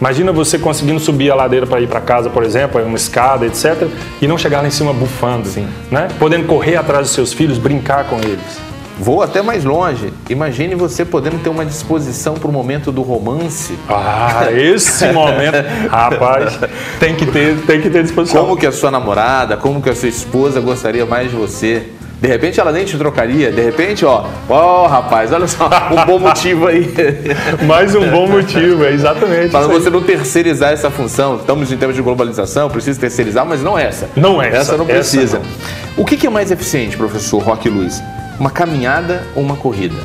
Imagina 0.00 0.32
você 0.32 0.58
conseguindo 0.58 1.00
subir 1.00 1.30
a 1.30 1.34
ladeira 1.34 1.66
para 1.66 1.80
ir 1.80 1.88
para 1.88 2.00
casa, 2.00 2.28
por 2.28 2.42
exemplo, 2.42 2.82
uma 2.82 2.96
escada, 2.96 3.46
etc., 3.46 3.88
e 4.20 4.26
não 4.26 4.36
chegar 4.36 4.60
lá 4.60 4.68
em 4.68 4.70
cima 4.70 4.92
bufando, 4.92 5.48
Sim. 5.48 5.66
né? 5.90 6.08
Podendo 6.18 6.46
correr 6.46 6.76
atrás 6.76 7.06
dos 7.06 7.14
seus 7.14 7.32
filhos, 7.32 7.56
brincar 7.56 8.04
com 8.04 8.16
eles. 8.18 8.73
Vou 8.98 9.22
até 9.22 9.42
mais 9.42 9.64
longe. 9.64 10.12
Imagine 10.28 10.74
você 10.74 11.04
podendo 11.04 11.38
ter 11.38 11.48
uma 11.48 11.64
disposição 11.64 12.34
para 12.34 12.48
o 12.48 12.52
momento 12.52 12.92
do 12.92 13.02
romance. 13.02 13.76
Ah, 13.88 14.46
esse 14.52 15.06
momento, 15.12 15.56
rapaz, 15.90 16.58
tem 17.00 17.14
que 17.14 17.26
ter, 17.26 17.56
tem 17.66 17.80
que 17.80 17.90
ter 17.90 18.02
disposição. 18.02 18.44
Como 18.44 18.56
que 18.56 18.66
a 18.66 18.72
sua 18.72 18.90
namorada, 18.90 19.56
como 19.56 19.82
que 19.82 19.90
a 19.90 19.94
sua 19.94 20.08
esposa 20.08 20.60
gostaria 20.60 21.04
mais 21.04 21.30
de 21.30 21.36
você? 21.36 21.88
De 22.20 22.28
repente 22.28 22.58
ela 22.58 22.72
nem 22.72 22.86
te 22.86 22.96
trocaria, 22.96 23.52
de 23.52 23.60
repente, 23.60 24.06
ó, 24.06 24.24
ó, 24.48 24.86
rapaz, 24.86 25.30
olha 25.30 25.46
só, 25.46 25.68
um 25.92 26.06
bom 26.06 26.18
motivo 26.18 26.66
aí. 26.68 26.90
Mais 27.66 27.94
um 27.94 28.08
bom 28.08 28.26
motivo, 28.26 28.82
é 28.82 28.92
exatamente. 28.92 29.50
Para 29.50 29.66
você 29.66 29.90
não 29.90 30.00
terceirizar 30.00 30.72
essa 30.72 30.90
função, 30.90 31.36
estamos 31.36 31.70
em 31.70 31.76
termos 31.76 31.94
de 31.94 32.00
globalização, 32.00 32.70
precisa 32.70 32.98
terceirizar, 32.98 33.44
mas 33.44 33.62
não 33.62 33.78
essa. 33.78 34.08
Não 34.16 34.40
essa. 34.40 34.56
Essa 34.56 34.76
não 34.78 34.86
precisa. 34.86 35.36
Essa 35.36 35.46
não. 35.46 36.02
O 36.02 36.06
que 36.06 36.26
é 36.26 36.30
mais 36.30 36.50
eficiente, 36.50 36.96
professor 36.96 37.42
Roque 37.42 37.68
Luiz? 37.68 38.00
Uma 38.38 38.50
caminhada 38.50 39.22
ou 39.36 39.42
uma 39.42 39.56
corrida? 39.56 39.96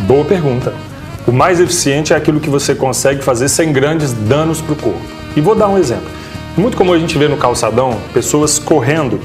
Boa 0.00 0.24
pergunta. 0.24 0.74
O 1.26 1.32
mais 1.32 1.60
eficiente 1.60 2.12
é 2.12 2.16
aquilo 2.16 2.40
que 2.40 2.50
você 2.50 2.74
consegue 2.74 3.22
fazer 3.22 3.48
sem 3.48 3.72
grandes 3.72 4.12
danos 4.12 4.60
para 4.60 4.72
o 4.72 4.76
corpo. 4.76 5.00
E 5.36 5.40
vou 5.40 5.54
dar 5.54 5.68
um 5.68 5.78
exemplo. 5.78 6.08
Muito 6.56 6.76
comum 6.76 6.92
a 6.92 6.98
gente 6.98 7.16
ver 7.16 7.28
no 7.28 7.36
calçadão 7.36 7.96
pessoas 8.12 8.58
correndo 8.58 9.20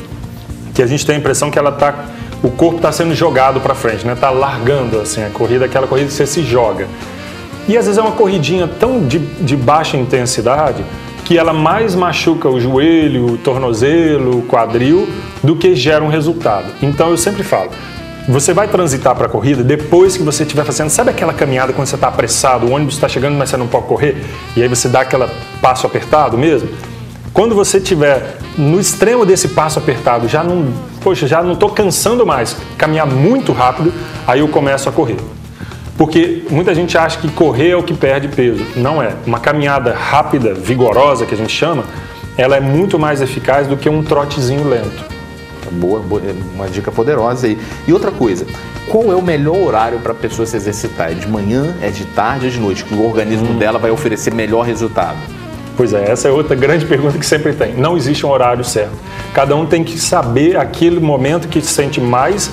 que 0.76 0.84
a 0.84 0.86
gente 0.86 1.06
tem 1.06 1.16
a 1.16 1.20
impressão 1.20 1.50
que 1.50 1.58
ela 1.58 1.72
tá, 1.72 2.06
o 2.44 2.52
corpo 2.52 2.78
está 2.78 2.92
sendo 2.92 3.16
jogado 3.16 3.60
para 3.60 3.74
frente, 3.74 4.06
né? 4.06 4.16
Tá 4.16 4.30
largando 4.30 5.00
assim 5.00 5.24
a 5.24 5.30
corrida, 5.30 5.66
aquela 5.66 5.88
corrida 5.88 6.08
que 6.08 6.14
você 6.14 6.28
se 6.28 6.44
joga. 6.44 6.88
E 7.68 7.78
às 7.78 7.86
vezes 7.86 7.98
é 7.98 8.02
uma 8.02 8.12
corridinha 8.12 8.68
tão 8.68 9.08
de, 9.08 9.18
de 9.18 9.56
baixa 9.56 9.98
intensidade 9.98 10.84
que 11.26 11.38
ela 11.38 11.54
mais 11.54 11.96
machuca 11.96 12.50
o 12.50 12.60
joelho, 12.60 13.26
o 13.34 13.38
tornozelo, 13.38 14.40
o 14.40 14.42
quadril 14.44 15.08
do 15.42 15.56
que 15.56 15.74
gera 15.74 16.04
um 16.04 16.10
resultado. 16.10 16.66
Então 16.82 17.10
eu 17.10 17.18
sempre 17.18 17.44
falo, 17.44 17.72
você 18.28 18.54
vai 18.54 18.68
transitar 18.68 19.16
para 19.16 19.26
a 19.26 19.30
corrida 19.30 19.64
depois 19.64 20.16
que 20.16 20.24
você 20.24 20.44
estiver 20.44 20.64
fazendo, 20.64 20.90
sabe 20.90 21.10
aquela 21.10 21.34
caminhada 21.34 21.74
quando 21.74 21.88
você 21.88 21.96
está 21.96 22.08
apressado, 22.08 22.66
o 22.66 22.72
ônibus 22.72 22.96
está 22.96 23.08
chegando, 23.08 23.36
mas 23.38 23.50
você 23.50 23.58
não 23.58 23.68
pode 23.68 23.88
correr, 23.88 24.24
e 24.56 24.62
aí 24.62 24.68
você 24.68 24.88
dá 24.88 25.02
aquele 25.02 25.28
passo 25.62 25.86
apertado 25.86 26.38
mesmo? 26.38 26.70
Quando 27.34 27.56
você 27.56 27.78
estiver 27.78 28.38
no 28.58 28.80
extremo 28.80 29.26
desse 29.26 29.50
passo 29.50 29.80
apertado, 29.80 30.28
já 30.28 30.44
não, 30.44 30.72
poxa, 31.02 31.26
já 31.26 31.42
não 31.42 31.54
estou 31.54 31.70
cansando 31.70 32.26
mais, 32.26 32.56
caminhar 32.78 33.08
muito 33.08 33.52
rápido, 33.52 33.92
aí 34.28 34.40
eu 34.40 34.48
começo 34.48 34.88
a 34.88 34.92
correr. 34.92 35.18
Porque 35.98 36.44
muita 36.50 36.74
gente 36.74 36.98
acha 36.98 37.20
que 37.20 37.28
correr 37.30 37.70
é 37.70 37.76
o 37.76 37.84
que 37.84 37.94
perde 37.94 38.28
peso. 38.28 38.66
Não 38.76 39.02
é. 39.02 39.14
Uma 39.26 39.40
caminhada 39.40 39.94
rápida, 39.94 40.54
vigorosa, 40.54 41.26
que 41.26 41.34
a 41.34 41.38
gente 41.38 41.54
chama, 41.54 41.84
ela 42.38 42.56
é 42.56 42.60
muito 42.60 42.98
mais 42.98 43.22
eficaz 43.22 43.68
do 43.68 43.78
que 43.78 43.90
um 43.90 44.04
trotezinho 44.04 44.68
lento. 44.68 45.13
Boa, 45.74 46.00
boa 46.00 46.22
uma 46.54 46.68
dica 46.68 46.92
poderosa 46.92 47.48
aí. 47.48 47.58
E 47.88 47.94
outra 47.94 48.12
coisa, 48.12 48.46
qual 48.90 49.12
é 49.12 49.16
o 49.16 49.22
melhor 49.22 49.58
horário 49.58 50.00
para 50.00 50.12
a 50.12 50.16
pessoa 50.16 50.46
se 50.46 50.56
exercitar? 50.56 51.12
É 51.12 51.14
de 51.14 51.28
manhã, 51.28 51.76
é 51.82 51.90
de 51.90 52.06
tarde, 52.06 52.48
é 52.48 52.50
de 52.50 52.60
noite? 52.60 52.84
Que 52.84 52.94
o 52.94 53.06
organismo 53.06 53.52
hum. 53.52 53.58
dela 53.58 53.80
vai 53.80 53.92
oferecer 53.92 54.34
melhor 54.34 54.62
resultado? 54.62 55.18
Pois 55.76 55.92
é, 55.92 56.12
essa 56.12 56.28
é 56.28 56.32
outra 56.32 56.56
grande 56.56 56.86
pergunta 56.86 57.18
que 57.18 57.26
sempre 57.26 57.54
tem. 57.54 57.74
Não 57.74 57.98
existe 57.98 58.26
um 58.26 58.30
horário 58.30 58.64
certo. 58.64 58.94
Cada 59.34 59.56
um 59.56 59.66
tem 59.66 59.84
que 59.84 60.00
saber 60.00 60.56
aquele 60.58 61.00
momento 61.00 61.48
que 61.48 61.60
se 61.62 61.74
sente 61.74 62.00
mais, 62.00 62.52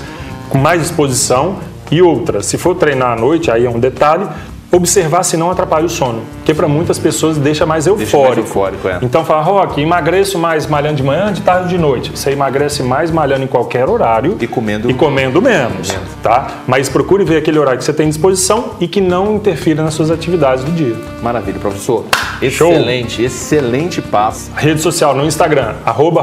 com 0.49 0.57
mais 0.57 0.81
disposição 0.81 1.59
e 1.91 2.01
outra. 2.01 2.43
Se 2.43 2.57
for 2.57 2.75
treinar 2.75 3.13
à 3.13 3.21
noite, 3.21 3.51
aí 3.51 3.67
é 3.67 3.71
um 3.71 3.79
detalhe, 3.79 4.27
observar 4.73 5.23
se 5.25 5.37
não 5.37 5.51
atrapalha 5.51 5.87
o 5.87 5.89
sono, 5.89 6.23
que 6.45 6.55
para 6.55 6.69
muitas 6.69 6.99
pessoas 6.99 7.37
deixa 7.37 7.67
mais 7.67 7.87
eufórico. 7.87 8.17
Deixa 8.17 8.29
mais 8.29 8.39
eufórico 8.39 8.89
é. 8.89 8.99
Então 9.03 9.25
fala, 9.25 9.43
Rock, 9.43 9.81
emagreço 9.81 10.39
mais 10.39 10.67
malhando 10.67 10.97
de 10.97 11.03
manhã, 11.03 11.33
de 11.33 11.43
tarde, 11.43 11.69
de 11.69 11.79
noite. 11.79 12.11
Você 12.15 12.31
emagrece 12.31 12.83
mais 12.83 13.11
malhando 13.11 13.45
em 13.45 13.47
qualquer 13.47 13.89
horário 13.89 14.37
e 14.41 14.47
comendo 14.47 14.91
e 14.91 14.95
comendo 14.95 15.43
menos, 15.43 15.91
menos, 15.91 16.15
tá? 16.23 16.49
Mas 16.67 16.89
procure 16.89 17.25
ver 17.25 17.39
aquele 17.39 17.59
horário 17.59 17.79
que 17.79 17.85
você 17.85 17.93
tem 17.93 18.09
disposição 18.09 18.71
e 18.81 18.87
que 18.87 19.01
não 19.01 19.35
interfira 19.35 19.83
nas 19.83 19.95
suas 19.95 20.11
atividades 20.11 20.65
do 20.65 20.71
dia. 20.71 20.97
Maravilha, 21.23 21.59
professor. 21.59 22.05
Excelente, 22.41 23.17
Show. 23.17 23.25
excelente 23.25 24.01
passo. 24.01 24.51
Rede 24.57 24.81
social 24.81 25.15
no 25.15 25.25
Instagram, 25.25 25.75
arroba 25.85 26.21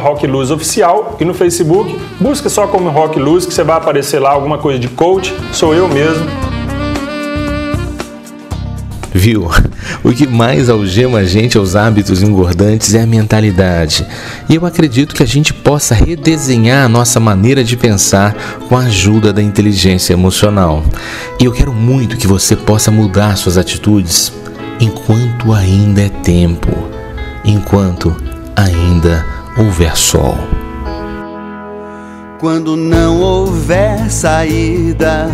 Oficial 0.53 1.17
e 1.19 1.25
no 1.25 1.33
Facebook, 1.33 1.99
busca 2.19 2.49
só 2.49 2.67
como 2.67 2.89
Rock 2.89 3.19
Luz 3.19 3.45
que 3.45 3.53
você 3.53 3.63
vai 3.63 3.77
aparecer 3.77 4.19
lá 4.19 4.31
alguma 4.31 4.57
coisa 4.57 4.79
de 4.79 4.87
coach, 4.87 5.35
sou 5.51 5.73
eu 5.73 5.87
mesmo 5.87 6.46
Viu? 9.13 9.49
O 10.03 10.11
que 10.11 10.27
mais 10.27 10.69
algema 10.69 11.19
a 11.19 11.23
gente 11.23 11.57
aos 11.57 11.75
hábitos 11.75 12.21
engordantes 12.21 12.93
é 12.93 13.01
a 13.01 13.07
mentalidade. 13.07 14.05
E 14.49 14.55
eu 14.55 14.65
acredito 14.65 15.15
que 15.15 15.23
a 15.23 15.25
gente 15.25 15.53
possa 15.53 15.95
redesenhar 15.95 16.85
a 16.85 16.89
nossa 16.89 17.19
maneira 17.19 17.63
de 17.63 17.75
pensar 17.77 18.35
com 18.67 18.75
a 18.75 18.81
ajuda 18.81 19.31
da 19.31 19.41
inteligência 19.41 20.13
emocional. 20.13 20.83
E 21.39 21.45
eu 21.45 21.51
quero 21.51 21.73
muito 21.73 22.17
que 22.17 22.27
você 22.27 22.55
possa 22.55 22.91
mudar 22.91 23.35
suas 23.37 23.57
atitudes 23.57 24.31
enquanto 24.79 25.53
ainda 25.53 26.01
é 26.01 26.09
tempo, 26.09 26.71
enquanto 27.43 28.15
ainda 28.55 29.25
houver 29.57 29.95
sol. 29.95 30.37
Quando 32.39 32.75
não 32.75 33.19
houver 33.19 34.11
saída, 34.11 35.27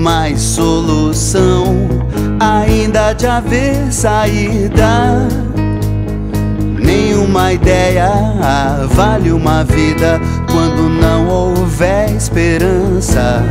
mais 0.00 0.40
solução, 0.40 1.86
ainda 2.40 3.12
de 3.12 3.26
haver 3.26 3.92
saída. 3.92 5.28
Nenhuma 6.78 7.52
ideia 7.52 8.10
vale 8.94 9.30
uma 9.30 9.62
vida 9.62 10.18
quando 10.50 10.88
não 10.88 11.28
houver 11.28 12.10
esperança, 12.16 13.44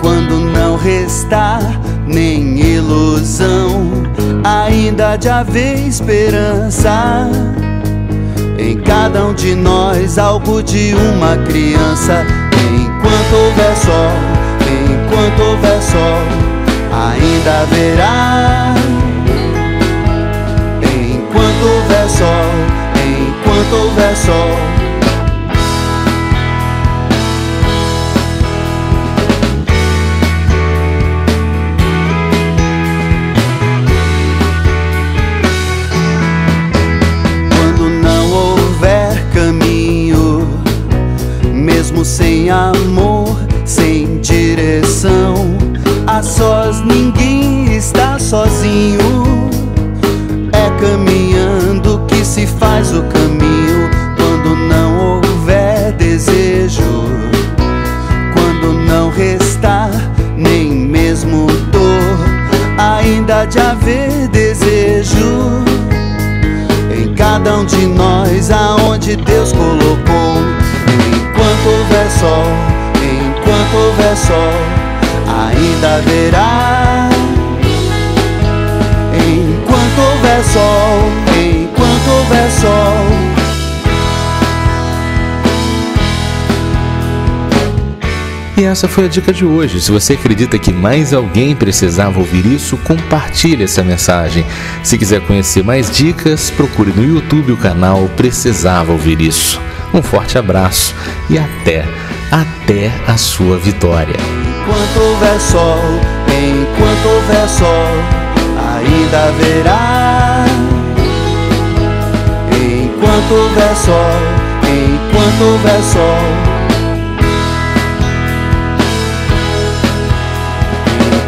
quando 0.00 0.40
não 0.40 0.76
restar 0.76 1.60
nem 2.06 2.58
ilusão, 2.58 3.90
ainda 4.42 5.16
de 5.16 5.28
haver 5.28 5.86
esperança. 5.86 7.28
Em 8.58 8.78
cada 8.78 9.26
um 9.26 9.34
de 9.34 9.54
nós, 9.54 10.18
algo 10.18 10.62
de 10.62 10.94
uma 10.94 11.36
criança, 11.44 12.24
enquanto 12.74 13.34
houver 13.34 13.76
sol 13.76 14.35
enquanto 15.06 15.42
houver 15.42 15.82
sol, 15.82 16.22
ainda 16.92 17.60
haverá. 17.62 18.74
Enquanto 20.82 21.68
houver 21.68 22.08
sol, 22.10 22.50
enquanto 23.06 23.76
houver 23.76 24.16
sol. 24.16 24.75
desejo 64.28 65.64
em 66.90 67.12
cada 67.14 67.58
um 67.58 67.64
de 67.64 67.86
nós, 67.86 68.50
aonde 68.50 69.16
Deus 69.16 69.52
colocou. 69.52 70.36
Enquanto 71.14 71.66
houver 71.68 72.10
sol, 72.10 72.46
enquanto 72.96 73.76
houver 73.76 74.16
sol, 74.16 74.54
ainda 75.26 75.96
haverá. 75.96 77.10
Enquanto 79.14 79.98
houver 80.00 80.44
sol, 80.44 81.10
enquanto 81.36 82.10
houver 82.10 82.50
sol. 82.50 83.45
E 88.56 88.64
essa 88.64 88.88
foi 88.88 89.04
a 89.04 89.08
dica 89.08 89.34
de 89.34 89.44
hoje. 89.44 89.82
Se 89.82 89.92
você 89.92 90.14
acredita 90.14 90.58
que 90.58 90.72
mais 90.72 91.12
alguém 91.12 91.54
precisava 91.54 92.18
ouvir 92.18 92.46
isso, 92.46 92.78
compartilhe 92.78 93.64
essa 93.64 93.84
mensagem. 93.84 94.46
Se 94.82 94.96
quiser 94.96 95.20
conhecer 95.20 95.62
mais 95.62 95.90
dicas, 95.90 96.50
procure 96.50 96.90
no 96.90 97.04
YouTube 97.04 97.52
o 97.52 97.56
canal 97.58 98.08
Precisava 98.16 98.92
Ouvir 98.92 99.20
Isso. 99.20 99.60
Um 99.92 100.02
forte 100.02 100.38
abraço 100.38 100.94
e 101.28 101.38
até, 101.38 101.84
até 102.32 102.90
a 103.06 103.18
sua 103.18 103.58
vitória. 103.58 104.16
Enquanto 104.16 105.04
houver 105.04 105.38
sol, 105.38 106.00
enquanto 106.26 107.08
houver 107.08 107.48
sol, 107.50 107.92
ainda 108.74 109.24
haverá. 109.28 110.46
Enquanto 112.52 113.34
houver 113.34 113.76
sol, 113.76 114.20
enquanto 114.64 115.44
houver 115.44 115.82
sol. 115.82 116.45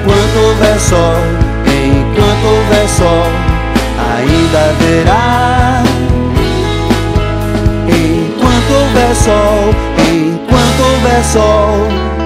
Enquanto 0.08 0.38
houver 0.38 0.80
sol, 0.80 1.20
enquanto 1.66 2.46
houver 2.46 2.88
sol, 2.88 3.30
ainda 4.16 4.58
haverá. 4.70 5.82
Enquanto 7.86 8.72
houver 8.72 9.14
sol, 9.14 9.74
enquanto 10.08 10.80
houver 10.82 11.24
sol. 11.24 12.17